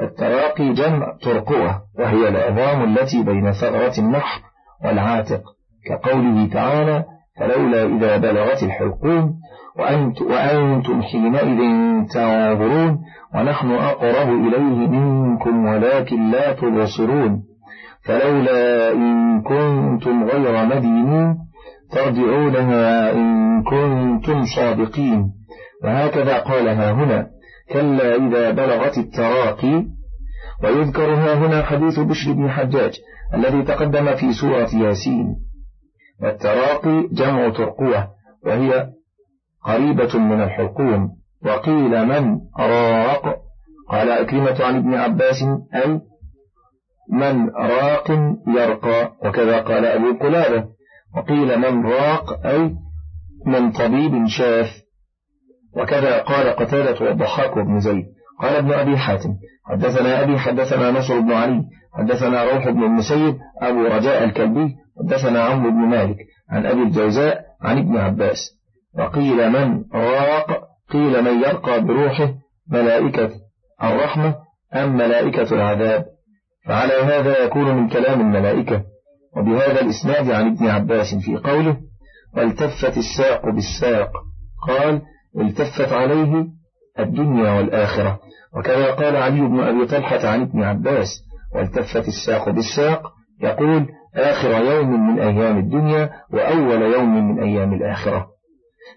التراقي 0.00 0.72
جمع 0.72 1.16
ترقوة 1.22 1.82
وهي 1.98 2.28
العظام 2.28 2.98
التي 2.98 3.22
بين 3.22 3.52
ثغرة 3.52 4.00
النحر 4.00 4.40
والعاتق. 4.84 5.42
كقوله 5.86 6.48
تعالى 6.52 7.04
فلولا 7.38 7.84
إذا 7.84 8.16
بلغت 8.16 8.62
الحلقوم 8.62 9.39
وأنت 9.78 10.22
وأنتم 10.22 11.02
حينئذ 11.02 11.58
تنظرون 12.14 12.98
ونحن 13.34 13.70
أقرب 13.70 14.28
إليه 14.46 14.88
منكم 14.88 15.64
ولكن 15.66 16.30
لا 16.30 16.52
تبصرون. 16.52 17.42
فلولا 18.04 18.92
إن 18.92 19.42
كنتم 19.42 20.24
غير 20.24 20.64
مدينين 20.66 21.36
ترجعونها 21.92 23.12
إن 23.12 23.62
كنتم 23.62 24.44
صادقين. 24.56 25.32
وهكذا 25.84 26.38
قالها 26.38 26.92
هنا 26.92 27.26
كلا 27.72 28.16
إذا 28.16 28.50
بلغت 28.50 28.98
التراقي. 28.98 29.84
ويذكر 30.64 31.14
ها 31.14 31.34
هنا 31.34 31.62
حديث 31.62 31.98
بشر 31.98 32.32
بن 32.32 32.50
حجاج 32.50 32.92
الذي 33.34 33.62
تقدم 33.62 34.14
في 34.14 34.32
سورة 34.32 34.68
ياسين. 34.74 35.36
والتراقي 36.22 37.08
جمع 37.12 37.48
ترقوة 37.48 38.08
وهي 38.46 38.86
قريبة 39.64 40.18
من 40.18 40.42
الحلقوم 40.42 41.10
وقيل 41.46 42.06
من؟ 42.06 42.40
راق. 42.58 43.36
قال 43.88 44.10
أكرمة 44.10 44.64
عن 44.64 44.76
ابن 44.76 44.94
عباس 44.94 45.42
أي 45.74 46.00
من 47.12 47.50
راق 47.50 48.10
يرقى. 48.48 49.12
وكذا 49.24 49.60
قال 49.60 49.86
أبو 49.86 50.18
قلابة. 50.18 50.64
وقيل 51.16 51.58
من 51.58 51.86
راق 51.86 52.46
أي 52.46 52.74
من 53.46 53.72
طبيب 53.72 54.26
شاف. 54.26 54.66
وكذا 55.76 56.22
قال 56.22 56.48
قتادة 56.56 57.06
والضحاك 57.06 57.58
بن 57.58 57.80
زيد. 57.80 58.04
قال 58.40 58.56
ابن 58.56 58.72
أبي 58.72 58.98
حاتم 58.98 59.34
حدثنا 59.64 60.22
أبي 60.22 60.38
حدثنا 60.38 60.90
نصر 60.90 61.20
بن 61.20 61.32
علي. 61.32 61.64
حدثنا 61.94 62.44
روح 62.44 62.68
بن 62.68 62.84
المسيب 62.84 63.36
أبو 63.62 63.84
رجاء 63.84 64.24
الكلبي. 64.24 64.76
حدثنا 64.98 65.44
عمرو 65.44 65.70
بن 65.70 65.76
مالك. 65.76 66.16
عن 66.50 66.66
أبي 66.66 66.82
الجوزاء 66.82 67.40
عن 67.62 67.78
ابن 67.78 67.96
عباس. 67.96 68.59
وقيل 68.98 69.50
من 69.50 69.84
راق 69.94 70.60
قيل 70.90 71.24
من 71.24 71.42
يرقى 71.42 71.84
بروحه 71.84 72.34
ملائكة 72.70 73.30
الرحمة 73.82 74.34
أم 74.74 74.96
ملائكة 74.96 75.54
العذاب. 75.54 76.04
فعلى 76.66 76.94
هذا 76.94 77.44
يكون 77.44 77.74
من 77.74 77.88
كلام 77.88 78.20
الملائكة. 78.20 78.82
وبهذا 79.36 79.80
الإسناد 79.80 80.30
عن 80.30 80.46
ابن 80.46 80.66
عباس 80.66 81.14
في 81.14 81.36
قوله 81.36 81.76
والتفت 82.36 82.96
الساق 82.98 83.50
بالساق. 83.50 84.10
قال 84.68 85.02
التفت 85.40 85.92
عليه 85.92 86.46
الدنيا 86.98 87.50
والآخرة. 87.50 88.18
وكذا 88.56 88.90
قال 88.94 89.16
علي 89.16 89.40
بن 89.40 89.60
أبي 89.60 89.86
طلحة 89.86 90.28
عن 90.28 90.40
ابن 90.40 90.62
عباس 90.62 91.08
والتفت 91.54 92.08
الساق 92.08 92.50
بالساق. 92.50 93.12
يقول 93.42 93.86
آخر 94.16 94.50
يوم 94.50 95.06
من 95.06 95.20
أيام 95.20 95.58
الدنيا 95.58 96.10
وأول 96.32 96.82
يوم 96.82 97.28
من 97.28 97.42
أيام 97.42 97.74
الآخرة. 97.74 98.29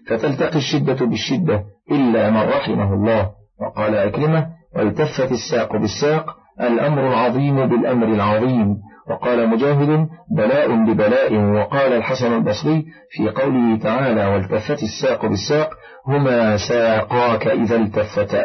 فتلتقي 0.08 0.58
الشدة 0.58 1.06
بالشدة 1.06 1.64
إلا 1.90 2.30
من 2.30 2.40
رحمه 2.40 2.94
الله. 2.94 3.30
وقال 3.60 3.94
أكرمة 3.94 4.46
والتفت 4.76 5.32
الساق 5.32 5.76
بالساق 5.76 6.36
الأمر 6.60 7.08
العظيم 7.08 7.66
بالأمر 7.66 8.06
العظيم. 8.06 8.76
وقال 9.10 9.48
مجاهد 9.48 10.08
بلاء 10.36 10.74
ببلاء. 10.84 11.34
وقال 11.34 11.92
الحسن 11.92 12.32
البصري 12.32 12.84
في 13.10 13.28
قوله 13.28 13.78
تعالى 13.78 14.26
والتفت 14.26 14.82
الساق 14.82 15.26
بالساق 15.26 15.70
هما 16.06 16.56
ساقاك 16.68 17.46
إذا 17.46 17.76
التفتا 17.76 18.44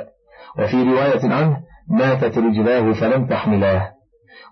وفي 0.59 0.83
رواية 0.83 1.33
عنه 1.33 1.57
ماتت 1.89 2.37
رجلاه 2.37 2.93
فلم 2.93 3.25
تحملاه. 3.25 3.98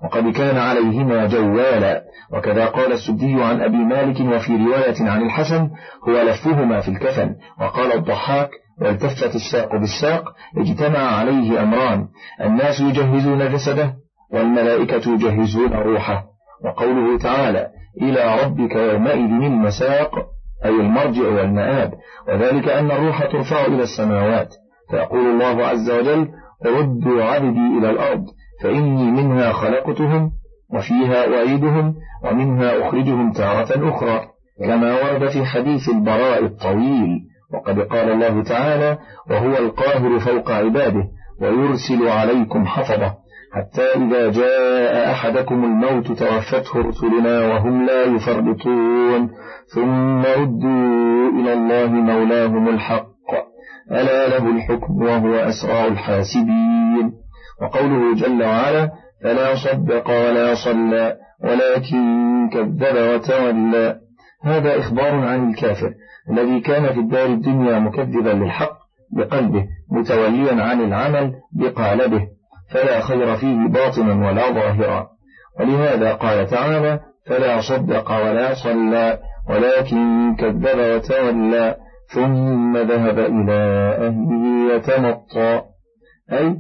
وقد 0.04 0.34
كان 0.34 0.58
عليهما 0.58 1.28
جوالا. 1.28 2.04
وكذا 2.34 2.66
قال 2.66 2.92
السدي 2.92 3.44
عن 3.44 3.62
أبي 3.62 3.78
مالك 3.78 4.20
وفي 4.20 4.56
رواية 4.56 5.10
عن 5.10 5.22
الحسن 5.22 5.70
هو 6.10 6.22
لفهما 6.22 6.82
في 6.82 6.88
الكفن. 6.88 7.36
وقال 7.62 7.94
الضحاك 7.94 8.50
والتفت 8.82 9.36
الساق 9.36 9.76
بالساق 9.76 10.24
اجتمع 10.58 11.00
عليه 11.00 11.64
أمران 11.64 12.08
الناس 12.42 12.80
يجهزون 12.80 13.52
جسده 13.54 13.94
والملائكة 14.34 15.14
يجهزون 15.14 15.74
روحه. 15.74 16.24
وقوله 16.66 17.18
تعالى 17.18 17.68
إلى 18.02 18.44
ربك 18.44 18.76
يومئذ 18.76 19.44
المساق 19.44 20.12
أي 20.66 20.70
المرجع 20.70 21.28
والمآب. 21.28 21.94
وذلك 22.28 22.68
أن 22.70 22.92
الروح 22.92 23.26
ترفع 23.26 23.66
إلى 23.66 23.84
السماوات. 23.84 24.54
فيقول 24.92 25.26
الله 25.26 25.66
عز 25.66 25.92
وجل 25.92 26.28
ردوا 26.66 27.24
عبدي 27.24 27.78
إلى 27.80 27.90
الأرض. 27.90 28.26
فإني 28.64 29.12
منها 29.12 29.52
خلقتهم 29.52 30.32
وفيها 30.74 31.36
أعيدهم 31.36 31.96
ومنها 32.24 32.88
أخرجهم 32.88 33.32
تارة 33.32 33.90
أخرى 33.90 34.22
كما 34.66 34.94
ورد 35.02 35.30
في 35.30 35.46
حديث 35.46 35.90
البراء 35.90 36.46
الطويل 36.46 37.20
وقد 37.54 37.80
قال 37.80 38.12
الله 38.12 38.44
تعالى 38.44 38.98
وهو 39.30 39.58
القاهر 39.58 40.20
فوق 40.20 40.52
عباده 40.52 41.04
ويرسل 41.42 42.08
عليكم 42.08 42.66
حفظة 42.66 43.14
حتى 43.54 43.82
إذا 43.82 44.32
جاء 44.32 45.12
أحدكم 45.12 45.64
الموت 45.64 46.08
توفته 46.08 46.80
رسلنا 46.80 47.48
وهم 47.48 47.86
لا 47.86 48.04
يفرطون 48.04 49.30
ثم 49.76 50.22
ردوا 50.22 51.30
إلى 51.40 51.54
الله 51.54 51.88
مولاهم 51.88 52.68
الحق 52.68 53.08
ألا 53.92 54.28
له 54.28 54.50
الحكم 54.50 55.02
وهو 55.02 55.36
أسرع 55.36 55.86
الحاسبين. 55.86 57.14
وقوله 57.62 58.16
جل 58.16 58.44
وعلا 58.44 58.92
فلا 59.24 59.56
صدق 59.56 60.10
ولا 60.10 60.56
صلى 60.56 61.18
ولكن 61.44 62.50
كذب 62.54 62.98
وتولى. 63.14 64.00
هذا 64.44 64.80
إخبار 64.80 65.16
عن 65.16 65.50
الكافر 65.50 65.94
الذي 66.32 66.60
كان 66.60 66.94
في 66.94 67.00
الدار 67.00 67.26
الدنيا 67.26 67.80
مكذبا 67.80 68.30
للحق 68.30 68.78
بقلبه 69.12 69.66
متوليا 69.92 70.64
عن 70.64 70.82
العمل 70.82 71.34
بقالبه 71.52 72.28
فلا 72.72 73.02
خير 73.02 73.36
فيه 73.36 73.68
باطنا 73.68 74.28
ولا 74.28 74.52
ظاهرا. 74.52 75.08
ولهذا 75.60 76.14
قال 76.14 76.48
تعالى 76.48 77.00
فلا 77.28 77.62
صدق 77.62 78.12
ولا 78.12 78.54
صلى 78.54 79.20
ولكن 79.50 80.36
كذب 80.36 80.80
وتولى 80.80 81.76
ثم 82.08 82.78
ذهب 82.78 83.20
إلى 83.20 83.60
أهله 84.08 84.76
يتمطى. 84.76 85.62
أي 86.32 86.56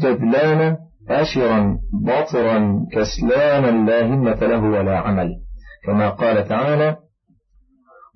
جدلان 0.00 0.76
أشرا 1.08 1.78
باطرا 2.04 2.86
كسلانا 2.92 3.90
لا 3.90 4.06
همة 4.06 4.40
له 4.40 4.64
ولا 4.64 4.98
عمل. 4.98 5.28
كما 5.86 6.10
قال 6.10 6.48
تعالى 6.48 6.96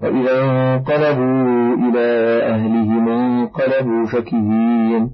وإذا 0.02 0.44
انقلبوا 0.44 1.74
إلى 1.74 2.08
أهلهم 2.42 3.08
انقلبوا 3.08 4.06
فكهين. 4.06 5.10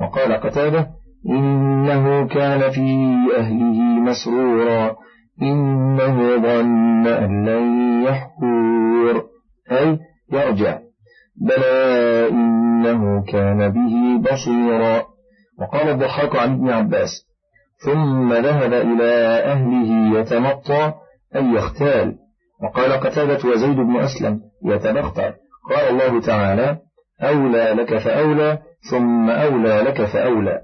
وقال 0.00 0.32
قتادة 0.32 0.86
إنه 1.28 2.26
كان 2.26 2.70
في 2.70 3.16
أهله 3.36 4.00
مسرورا. 4.00 4.96
إنه 5.42 6.36
ظن 6.36 7.06
أن 7.06 7.46
لن 7.46 8.02
يحور 8.02 9.24
أي 9.72 9.98
يرجع 10.32 10.78
بلى 11.40 12.28
إنه 12.30 13.24
كان 13.24 13.68
به 13.68 14.30
بصيرا. 14.30 15.17
وقال 15.60 15.88
الضحاك 15.88 16.36
عن 16.36 16.52
ابن 16.52 16.70
عباس 16.70 17.10
ثم 17.84 18.32
ذهب 18.32 18.72
إلى 18.72 19.12
أهله 19.44 20.20
يتمطى 20.20 20.92
أي 21.36 21.44
يختال 21.54 22.14
وقال 22.62 22.92
قتادة 22.92 23.48
وزيد 23.48 23.76
بن 23.76 23.96
أسلم 24.00 24.40
يتبختر 24.64 25.34
قال 25.70 25.88
الله 25.90 26.20
تعالى 26.20 26.78
أولى 27.22 27.64
لك 27.64 27.98
فأولى 27.98 28.58
ثم 28.90 29.30
أولى 29.30 29.80
لك 29.80 30.04
فأولى. 30.04 30.60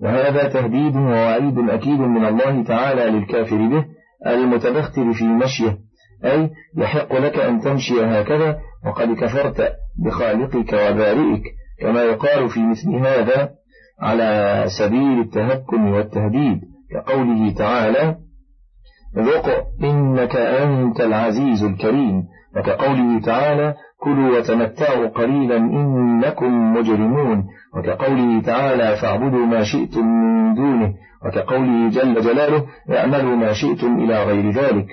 وهذا 0.00 0.48
تهديد 0.48 0.96
ووعيد 0.96 1.70
أكيد 1.70 2.00
من 2.00 2.24
الله 2.24 2.64
تعالى 2.64 3.10
للكافر 3.10 3.56
به 3.56 3.84
المتبختر 4.26 5.12
في 5.12 5.24
مشيه 5.24 5.78
أي 6.24 6.50
يحق 6.76 7.12
لك 7.12 7.38
أن 7.38 7.60
تمشي 7.60 8.04
هكذا 8.04 8.58
وقد 8.86 9.12
كفرت 9.12 9.72
بخالقك 10.06 10.72
وبارئك 10.72 11.42
كما 11.80 12.02
يقال 12.02 12.48
في 12.48 12.60
مثل 12.60 12.94
هذا 13.06 13.50
على 14.00 14.64
سبيل 14.78 15.20
التهكم 15.20 15.90
والتهديد 15.92 16.60
كقوله 16.90 17.54
تعالى 17.54 18.16
ذق 19.16 19.66
إنك 19.84 20.36
أنت 20.36 21.00
العزيز 21.00 21.64
الكريم 21.64 22.22
وكقوله 22.56 23.20
تعالى 23.20 23.74
كلوا 24.00 24.38
وتمتعوا 24.38 25.06
قليلا 25.06 25.56
إنكم 25.56 26.74
مجرمون 26.74 27.44
وكقوله 27.76 28.40
تعالى 28.42 28.96
فاعبدوا 28.96 29.46
ما 29.46 29.62
شئتم 29.62 30.06
من 30.06 30.54
دونه 30.54 30.94
وكقوله 31.26 31.90
جل 31.90 32.20
جلاله 32.20 32.66
اعملوا 32.90 33.36
ما 33.36 33.52
شئتم 33.52 33.98
إلى 33.98 34.24
غير 34.24 34.50
ذلك 34.50 34.86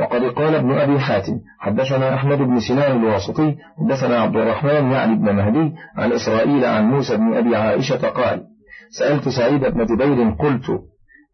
وقد 0.00 0.22
قال 0.22 0.54
ابن 0.54 0.72
أبي 0.72 0.98
حاتم 0.98 1.32
حدثنا 1.60 2.14
أحمد 2.14 2.38
بن 2.38 2.60
سنان 2.60 2.96
الواسطي 2.96 3.56
حدثنا 3.80 4.20
عبد 4.20 4.36
الرحمن 4.36 4.92
يعني 4.92 5.14
بن 5.14 5.32
مهدي 5.32 5.72
عن 5.96 6.12
إسرائيل 6.12 6.64
عن 6.64 6.84
موسى 6.84 7.16
بن 7.16 7.34
أبي 7.34 7.56
عائشة 7.56 8.08
قال 8.08 8.42
سألت 8.90 9.28
سعيد 9.28 9.60
بن 9.60 9.84
جبير 9.84 10.30
قلت 10.30 10.80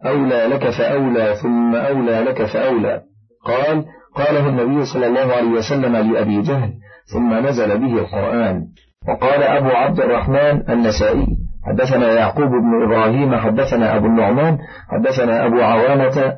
أولى 0.07 0.47
لك 0.47 0.71
فأولى 0.71 1.35
ثم 1.43 1.75
أولى 1.75 2.21
لك 2.21 2.45
فأولى. 2.45 3.03
قال 3.45 3.85
قاله 4.15 4.49
النبي 4.49 4.85
صلى 4.85 5.07
الله 5.07 5.35
عليه 5.35 5.51
وسلم 5.51 5.97
لأبي 5.97 6.43
جهل 6.43 6.73
ثم 7.13 7.47
نزل 7.47 7.79
به 7.79 7.99
القرآن. 7.99 8.65
وقال 9.09 9.43
أبو 9.43 9.69
عبد 9.69 10.01
الرحمن 10.01 10.71
النسائي 10.71 11.27
حدثنا 11.67 12.13
يعقوب 12.13 12.49
بن 12.49 12.83
إبراهيم 12.85 13.37
حدثنا 13.37 13.97
أبو 13.97 14.07
النعمان 14.07 14.59
حدثنا 14.89 15.47
أبو 15.47 15.61
عوانة 15.61 16.37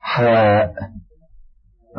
حاء. 0.00 0.72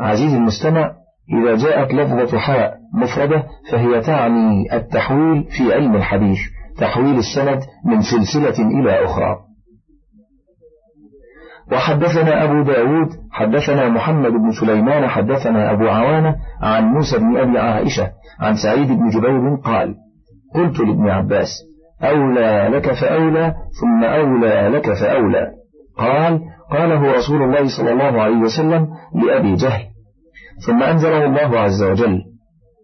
عزيز 0.00 0.34
المستمع 0.34 0.92
إذا 1.32 1.56
جاءت 1.56 1.94
لفظة 1.94 2.38
حاء 2.38 2.76
مفردة 2.94 3.44
فهي 3.72 4.00
تعني 4.00 4.76
التحويل 4.76 5.44
في 5.44 5.74
علم 5.74 5.96
الحديث 5.96 6.38
تحويل 6.78 7.18
السند 7.18 7.60
من 7.86 8.00
سلسلة 8.00 8.68
إلى 8.80 9.04
أخرى. 9.04 9.38
وحدثنا 11.72 12.44
أبو 12.44 12.62
داود 12.62 13.08
حدثنا 13.32 13.88
محمد 13.88 14.32
بن 14.32 14.52
سليمان 14.60 15.08
حدثنا 15.08 15.72
أبو 15.72 15.88
عوانة 15.88 16.36
عن 16.62 16.84
موسى 16.84 17.18
بن 17.18 17.36
أبي 17.36 17.58
عائشة 17.58 18.10
عن 18.40 18.54
سعيد 18.54 18.88
بن 18.88 19.08
جبير 19.08 19.54
قال 19.64 19.94
قلت 20.54 20.80
لابن 20.80 21.08
عباس 21.10 21.48
أولى 22.02 22.68
لك 22.72 22.92
فأولى 22.92 23.54
ثم 23.80 24.04
أولى 24.04 24.68
لك 24.68 24.92
فأولى. 24.92 25.50
قال 25.98 26.40
قاله 26.70 27.12
رسول 27.12 27.42
الله 27.42 27.64
صلى 27.78 27.92
الله 27.92 28.22
عليه 28.22 28.36
وسلم 28.36 28.86
لأبي 29.14 29.54
جهل. 29.54 29.82
ثم 30.66 30.82
أنزله 30.82 31.24
الله 31.24 31.58
عز 31.60 31.82
وجل. 31.82 32.22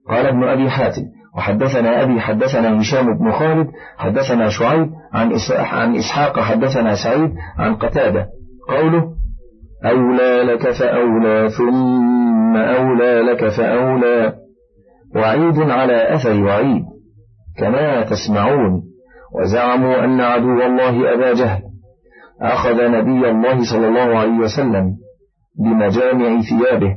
قال 0.09 0.27
ابن 0.27 0.45
أبي 0.45 0.71
حاتم 0.71 1.03
وحدثنا 1.37 2.03
أبي 2.03 2.21
حدثنا 2.21 2.81
هشام 2.81 3.19
بن 3.19 3.33
خالد 3.33 3.69
حدثنا 3.99 4.49
شعيب 4.49 4.91
عن 5.13 5.97
إسحاق 5.97 6.41
حدثنا 6.41 6.95
سعيد 6.95 7.31
عن 7.59 7.75
قتادة. 7.75 8.27
قوله 8.69 9.05
أولى 9.85 10.43
لك 10.43 10.71
فأولى 10.71 11.49
ثم 11.51 12.57
أولى 12.57 13.23
لك 13.23 13.49
فأولى. 13.49 14.33
وعيد 15.17 15.71
على 15.71 16.15
أثر 16.15 16.43
وعيد 16.43 16.83
كما 17.59 18.03
تسمعون. 18.03 18.83
وزعموا 19.41 20.05
أن 20.05 20.21
عدو 20.21 20.63
الله 20.63 21.15
أبا 21.15 21.33
جهل. 21.33 21.63
أخذ 22.43 22.91
نبي 22.91 23.31
الله 23.31 23.65
صلى 23.73 23.89
الله 23.89 24.19
عليه 24.19 24.39
وسلم 24.39 24.97
بمجامع 25.65 26.41
ثيابه 26.41 26.97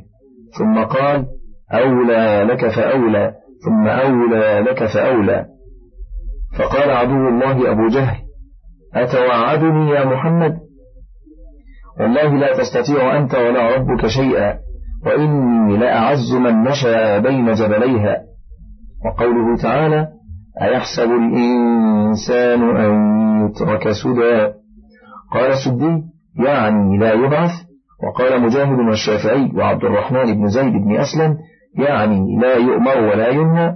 ثم 0.57 0.83
قال 0.83 1.25
أولى 1.73 2.43
لك 2.49 2.67
فأولى 2.67 3.33
ثم 3.65 3.87
أولى 3.87 4.65
لك 4.69 4.85
فأولى. 4.85 5.45
فقال 6.59 6.91
عدو 6.91 7.27
الله 7.29 7.71
أبو 7.71 7.87
جهل 7.87 8.17
أتوعدني 8.93 9.91
يا 9.91 10.05
محمد؟ 10.05 10.57
والله 11.99 12.37
لا 12.37 12.57
تستطيع 12.57 13.17
أنت 13.17 13.35
ولا 13.35 13.75
ربك 13.75 14.07
شيئا 14.07 14.59
وإني 15.05 15.77
لأعز 15.77 16.33
من 16.33 16.63
مشى 16.63 17.19
بين 17.19 17.53
جبليها. 17.53 18.17
وقوله 19.05 19.57
تعالى 19.61 20.07
أيحسب 20.61 21.11
الإنسان 21.11 22.77
أن 22.77 22.95
يترك 23.45 23.91
سدى؟ 23.91 24.64
قال 25.31 25.53
سدي 25.65 26.03
يعني 26.45 26.97
لا 26.97 27.13
يبعث 27.13 27.51
وقال 28.03 28.41
مجاهد 28.41 28.79
والشافعي 28.79 29.51
وعبد 29.55 29.83
الرحمن 29.83 30.33
بن 30.33 30.47
زيد 30.47 30.73
بن 30.73 30.95
أسلم 30.95 31.37
يعني 31.77 32.37
لا 32.41 32.55
يؤمر 32.55 32.97
ولا 32.97 33.27
ينهى 33.29 33.75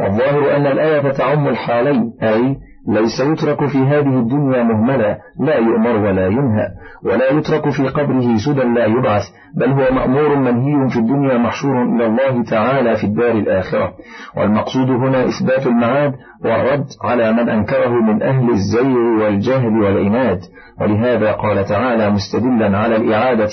والظاهر 0.00 0.56
أن 0.56 0.66
الآية 0.66 1.12
تعم 1.12 1.48
الحالين 1.48 2.12
أي 2.22 2.56
ليس 2.88 3.20
يترك 3.20 3.66
في 3.66 3.78
هذه 3.78 4.18
الدنيا 4.18 4.62
مهملا 4.62 5.18
لا 5.40 5.56
يؤمر 5.56 5.96
ولا 5.96 6.26
ينهى 6.26 6.68
ولا 7.04 7.32
يترك 7.32 7.70
في 7.70 7.88
قبره 7.88 8.36
سدى 8.36 8.62
لا 8.62 8.86
يبعث 8.86 9.22
بل 9.56 9.70
هو 9.70 9.94
مأمور 9.94 10.36
منهي 10.36 10.88
في 10.90 10.98
الدنيا 10.98 11.38
محشور 11.38 11.82
إلى 11.82 12.06
الله 12.06 12.44
تعالى 12.44 12.96
في 12.96 13.04
الدار 13.04 13.30
الآخرة. 13.30 13.92
والمقصود 14.36 14.90
هنا 14.90 15.28
إثبات 15.28 15.66
المعاد 15.66 16.12
والرد 16.44 16.86
على 17.04 17.32
من 17.32 17.48
أنكره 17.48 17.88
من 17.88 18.22
أهل 18.22 18.50
الزيغ 18.50 19.22
والجهل 19.22 19.82
والعناد. 19.82 20.40
ولهذا 20.80 21.32
قال 21.32 21.64
تعالى 21.64 22.10
مستدلا 22.10 22.78
على 22.78 22.96
الإعادة 22.96 23.50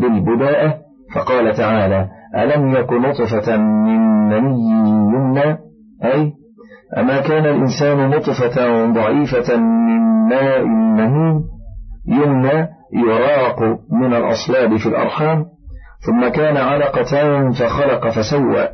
بالبداءة 0.00 0.74
فقال 1.14 1.54
تعالى 1.54 2.08
ألم 2.36 2.74
يك 2.74 2.92
نطفة 2.92 3.56
من 3.56 4.28
مني 4.28 4.70
يمنى؟ 5.14 5.58
أي 6.04 6.32
أما 6.98 7.20
كان 7.20 7.46
الإنسان 7.46 8.10
نطفة 8.10 8.86
ضعيفة 8.92 9.56
من 9.56 10.28
ماء 10.28 10.64
مهين 10.64 11.42
يمنى 12.06 12.68
يراق 12.92 13.62
من 13.92 14.14
الأصلاب 14.14 14.76
في 14.76 14.86
الأرحام 14.86 15.44
ثم 16.06 16.28
كان 16.28 16.56
علقة 16.56 17.50
فخلق 17.50 18.08
فسوى. 18.08 18.68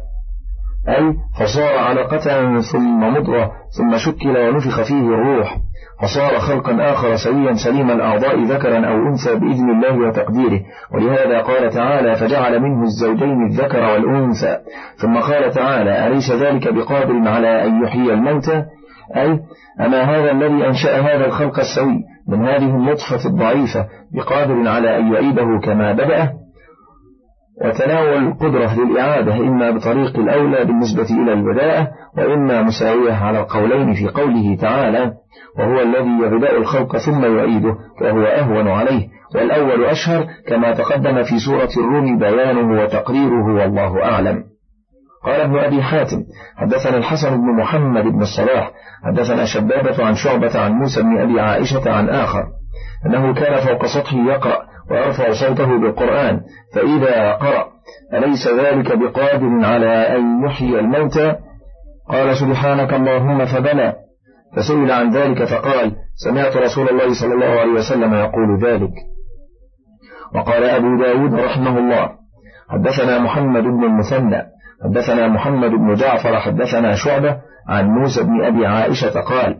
أي 0.88 1.14
فصار 1.40 1.78
علقة 1.78 2.60
ثم 2.60 3.00
مضغة 3.00 3.50
ثم 3.78 3.96
شكل 3.96 4.36
ونفخ 4.38 4.82
فيه 4.82 5.00
الروح. 5.00 5.56
فصار 6.02 6.38
خلقا 6.38 6.92
آخر 6.92 7.16
سويا 7.16 7.54
سليم 7.54 7.90
الأعضاء 7.90 8.42
ذكرا 8.42 8.86
أو 8.86 9.08
أنثى 9.08 9.34
بإذن 9.34 9.70
الله 9.70 10.08
وتقديره. 10.08 10.60
ولهذا 10.94 11.40
قال 11.40 11.70
تعالى 11.70 12.16
فجعل 12.16 12.60
منه 12.60 12.82
الزوجين 12.82 13.46
الذكر 13.46 13.80
والأنثى. 13.80 14.56
ثم 14.96 15.18
قال 15.18 15.50
تعالى 15.50 16.06
أليس 16.06 16.30
ذلك 16.30 16.74
بقادر 16.74 17.28
على 17.28 17.64
أن 17.64 17.82
يحيي 17.84 18.12
الموتى؟ 18.12 18.64
أي 19.16 19.40
أما 19.80 20.02
هذا 20.02 20.30
الذي 20.30 20.66
أنشأ 20.66 21.00
هذا 21.00 21.26
الخلق 21.26 21.58
السوي؟ 21.58 22.04
من 22.28 22.48
هذه 22.48 22.76
النطفة 22.76 23.28
الضعيفة 23.28 23.86
بقادر 24.14 24.68
على 24.68 24.98
أن 24.98 25.12
يعيده 25.12 25.60
كما 25.64 25.92
بدأه؟ 25.92 26.32
وتناول 27.64 28.26
القدرة 28.26 28.84
للإعادة 28.84 29.34
إما 29.36 29.70
بطريق 29.70 30.18
الأولى 30.18 30.64
بالنسبة 30.64 31.06
إلى 31.22 31.32
البداءة 31.32 31.88
وإما 32.18 32.62
مساوية 32.62 33.12
على 33.12 33.40
القولين 33.40 33.94
في 33.94 34.08
قوله 34.08 34.56
تعالى 34.56 35.12
وهو 35.58 35.80
الذي 35.80 36.26
يبدأ 36.26 36.56
الخلق 36.56 36.96
ثم 36.96 37.36
يعيده 37.36 37.74
فهو 38.00 38.22
أهون 38.22 38.68
عليه. 38.68 39.08
والأول 39.34 39.84
أشهر 39.84 40.26
كما 40.48 40.74
تقدم 40.74 41.22
في 41.22 41.38
سورة 41.38 41.68
الروم 41.76 42.18
بيانه 42.18 42.82
وتقريره 42.82 43.54
والله 43.54 44.04
أعلم. 44.04 44.44
قال 45.24 45.40
ابن 45.40 45.58
أبي 45.58 45.82
حاتم 45.82 46.22
حدثنا 46.56 46.96
الحسن 46.96 47.36
بن 47.36 47.56
محمد 47.60 48.04
بن 48.04 48.22
الصلاح 48.22 48.70
حدثنا 49.04 49.44
شبابة 49.44 50.04
عن 50.04 50.14
شعبة 50.14 50.60
عن 50.60 50.72
موسى 50.72 51.02
بن 51.02 51.18
أبي 51.18 51.40
عائشة 51.40 51.90
عن 51.92 52.08
آخر 52.08 52.44
أنه 53.06 53.34
كان 53.34 53.56
فوق 53.66 53.86
سطحه 53.86 54.16
يقرأ 54.16 54.68
ويرفع 54.90 55.32
صوته 55.32 55.80
بالقرآن 55.80 56.40
فإذا 56.74 57.32
قرأ 57.32 57.68
أليس 58.14 58.48
ذلك 58.48 58.98
بقادر 58.98 59.64
على 59.64 60.16
أن 60.16 60.44
يحيي 60.44 60.78
الموتى؟ 60.78 61.36
قال 62.08 62.36
سبحانك 62.36 62.94
اللهم 62.94 63.44
فبلى. 63.44 63.94
فسئل 64.56 64.90
عن 64.90 65.10
ذلك 65.10 65.44
فقال 65.44 65.92
سمعت 66.24 66.56
رسول 66.56 66.88
الله 66.88 67.20
صلى 67.20 67.34
الله 67.34 67.60
عليه 67.60 67.72
وسلم 67.72 68.14
يقول 68.14 68.58
ذلك. 68.64 68.92
وقال 70.34 70.64
أبو 70.64 71.02
داود 71.02 71.34
رحمه 71.34 71.78
الله 71.78 72.10
حدثنا 72.70 73.18
محمد 73.18 73.62
بن 73.62 73.84
المثنى 73.84 74.42
حدثنا 74.84 75.28
محمد 75.28 75.70
بن 75.70 75.94
جعفر 75.94 76.40
حدثنا 76.40 76.94
شعبة 76.94 77.36
عن 77.68 77.88
موسى 77.88 78.22
بن 78.22 78.44
أبي 78.44 78.66
عائشة 78.66 79.20
قال 79.20 79.56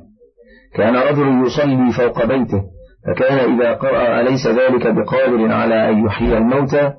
كان 0.74 0.96
رجل 0.96 1.46
يصلي 1.46 1.92
فوق 1.92 2.24
بيته 2.24 2.62
فكان 3.06 3.61
إذا 3.61 3.72
قرأ 3.72 4.20
أليس 4.20 4.46
ذلك 4.46 4.87
بقادر 4.87 5.52
على 5.52 5.90
أن 5.90 6.06
يحيي 6.06 6.38
الموتى 6.38 6.92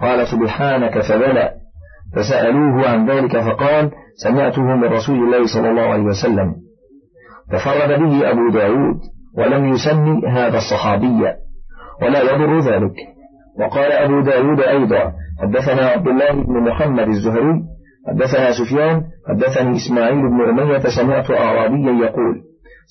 قال 0.00 0.26
سبحانك 0.26 1.00
فبلى. 1.00 1.50
فسألوه 2.16 2.88
عن 2.88 3.10
ذلك 3.10 3.38
فقال 3.38 3.90
سمعته 4.24 4.62
من 4.62 4.84
رسول 4.84 5.16
الله 5.16 5.46
صلى 5.54 5.70
الله 5.70 5.82
عليه 5.82 6.02
وسلم. 6.02 6.54
تفرد 7.52 8.00
به 8.00 8.30
أبو 8.30 8.50
داود 8.50 9.00
ولم 9.36 9.64
يسمي 9.64 10.26
هذا 10.28 10.58
الصحابي 10.58 11.22
ولا 12.02 12.22
يضر 12.22 12.58
ذلك. 12.58 12.94
وقال 13.60 13.92
أبو 13.92 14.20
داود 14.20 14.60
أيضا 14.60 15.12
حدثنا 15.42 15.86
عبد 15.86 16.08
الله 16.08 16.32
بن 16.32 16.60
محمد 16.70 17.08
الزهري 17.08 17.62
حدثنا 18.08 18.52
سفيان 18.52 19.02
حدثني 19.28 19.76
إسماعيل 19.76 20.20
بن 20.20 20.60
أمية 20.60 20.78
سمعت 20.78 21.30
أعرابيا 21.30 22.06
يقول 22.06 22.40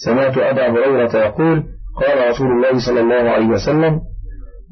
سمعت 0.06 0.38
أبا 0.38 0.70
هريرة 0.72 1.18
يقول 1.18 1.64
قال 1.96 2.30
رسول 2.30 2.52
الله 2.52 2.86
صلى 2.86 3.00
الله 3.00 3.30
عليه 3.32 3.48
وسلم 3.48 4.02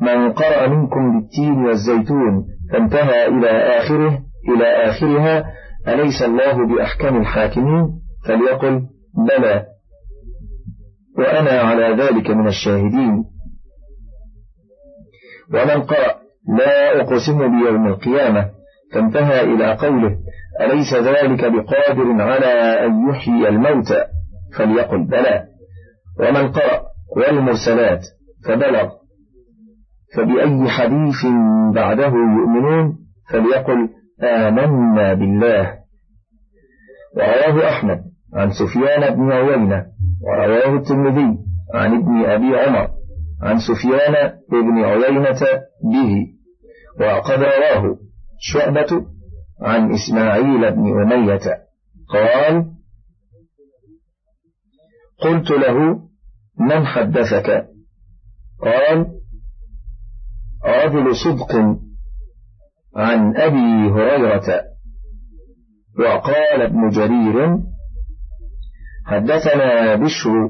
من 0.01 0.31
قرأ 0.33 0.67
منكم 0.67 1.19
بالتين 1.19 1.65
والزيتون 1.65 2.45
فانتهى 2.71 3.27
إلى 3.27 3.49
آخره 3.49 4.19
إلى 4.49 4.65
آخرها 4.89 5.45
أليس 5.87 6.21
الله 6.21 6.67
بأحكم 6.67 7.21
الحاكمين؟ 7.21 7.87
فليقل 8.27 8.81
بلى. 9.27 9.65
وأنا 11.17 11.61
على 11.61 12.03
ذلك 12.03 12.29
من 12.29 12.47
الشاهدين. 12.47 13.23
ومن 15.53 15.83
قرأ 15.83 16.15
لا 16.57 17.01
أقسم 17.01 17.37
بيوم 17.37 17.87
القيامة. 17.87 18.49
فانتهى 18.93 19.41
إلى 19.41 19.73
قوله 19.73 20.17
أليس 20.61 20.93
ذلك 20.93 21.51
بقادر 21.51 22.21
على 22.21 22.85
أن 22.85 23.09
يحيي 23.09 23.49
الموتى؟ 23.49 24.05
فليقل 24.57 25.07
بلى. 25.07 25.43
ومن 26.19 26.51
قرأ 26.51 26.81
والمرسلات 27.15 28.05
فبلغ. 28.45 28.89
فبأي 30.15 30.69
حديث 30.69 31.25
بعده 31.75 32.13
يؤمنون؟ 32.37 32.97
فليقل 33.29 33.89
آمنا 34.23 35.13
بالله. 35.13 35.77
ورواه 37.15 37.69
أحمد 37.69 37.99
عن 38.33 38.51
سفيان 38.51 39.15
بن 39.15 39.31
عيينة 39.31 39.85
ورواه 40.21 40.75
الترمذي 40.75 41.37
عن 41.73 41.95
ابن 41.95 42.25
أبي 42.25 42.59
عمر 42.59 42.89
عن 43.43 43.59
سفيان 43.59 44.33
بن 44.51 44.83
عيينة 44.83 45.39
به. 45.83 46.27
وقد 46.99 47.39
رواه 47.39 47.97
شعبة 48.39 49.05
عن 49.61 49.91
إسماعيل 49.93 50.71
بن 50.71 51.01
أمية. 51.01 51.67
قال 52.09 52.65
قلت 55.21 55.51
له 55.51 56.06
من 56.59 56.85
حدثك؟ 56.85 57.67
قال 58.61 59.07
رجل 60.65 61.15
صدق 61.15 61.55
عن 62.95 63.37
أبي 63.37 63.91
هريرة. 63.91 64.63
وقال 65.99 66.61
ابن 66.61 66.89
جرير 66.89 67.57
حدثنا 69.05 69.95
بشر 69.95 70.49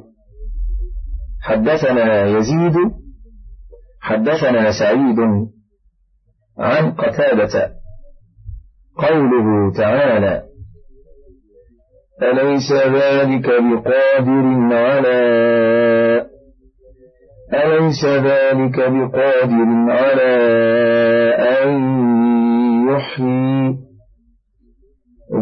حدثنا 1.41 2.25
يزيد 2.25 2.75
حدثنا 4.01 4.71
سعيد 4.79 5.19
عن 6.59 6.91
قتادة. 6.91 7.73
قوله 8.97 9.73
تعالى 9.73 10.43
أليس 12.21 12.71
ذلك 12.71 13.45
بقادر 13.45 14.75
على 14.75 15.17
أليس 17.53 18.05
ذلك 18.05 18.75
بقادر 18.91 19.91
على 19.91 20.33
أن 21.63 21.69
يحيي؟ 22.89 23.77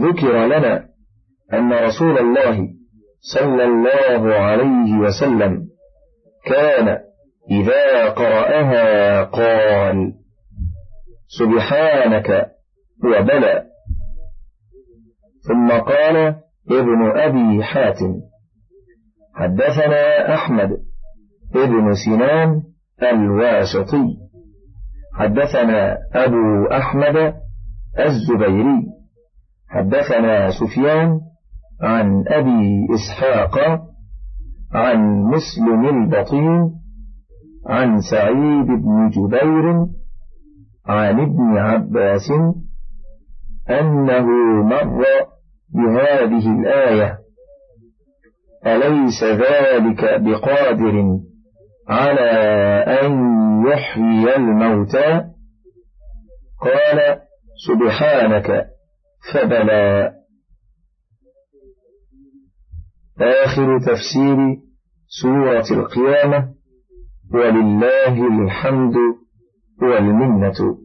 ذكر 0.04 0.46
لنا 0.46 0.86
أن 1.54 1.74
رسول 1.74 2.18
الله 2.18 2.68
صلى 3.34 3.64
الله 3.64 4.36
عليه 4.36 4.98
وسلم 4.98 5.68
كان 6.46 6.98
إذا 7.52 8.10
قرأها 8.10 9.24
قال 9.24 10.14
سبحانك 11.28 12.52
وبلى. 13.04 13.64
ثم 15.48 15.72
قال 15.72 16.45
ابن 16.72 17.20
أبي 17.20 17.63
حاتم. 17.63 18.13
حدثنا 19.36 20.34
أحمد 20.34 20.70
ابن 21.55 21.93
سنان 22.05 22.61
الواسطي. 23.03 24.18
حدثنا 25.13 25.97
أبو 26.13 26.66
أحمد 26.72 27.34
الزبيري. 27.99 28.86
حدثنا 29.70 30.49
سفيان 30.49 31.20
عن 31.82 32.24
أبي 32.28 32.88
إسحاق 32.95 33.82
عن 34.72 35.24
مسلم 35.24 35.86
البطين 35.86 36.72
عن 37.68 38.01
سعيد 38.11 38.66
بن 38.66 39.09
جبير 39.09 39.88
عن 40.86 41.20
ابن 41.20 41.57
عباس 41.57 42.32
أنه 43.70 44.26
مر 44.63 45.05
بهذه 45.76 46.60
الآية. 46.60 47.18
أليس 48.66 49.24
ذلك 49.24 50.22
بقادر 50.22 51.20
على 51.90 52.32
أن 53.02 53.14
يحيي 53.68 54.36
الموتى؟ 54.36 55.24
قال 56.62 57.20
سبحانك 57.68 58.66
فبلى. 59.34 60.12
آخر 63.22 63.80
تفسير 63.80 64.38
سورة 65.22 65.66
القيامة 65.72 66.54
ولله 67.34 68.44
الحمد 68.44 68.96
والمنة. 69.82 70.85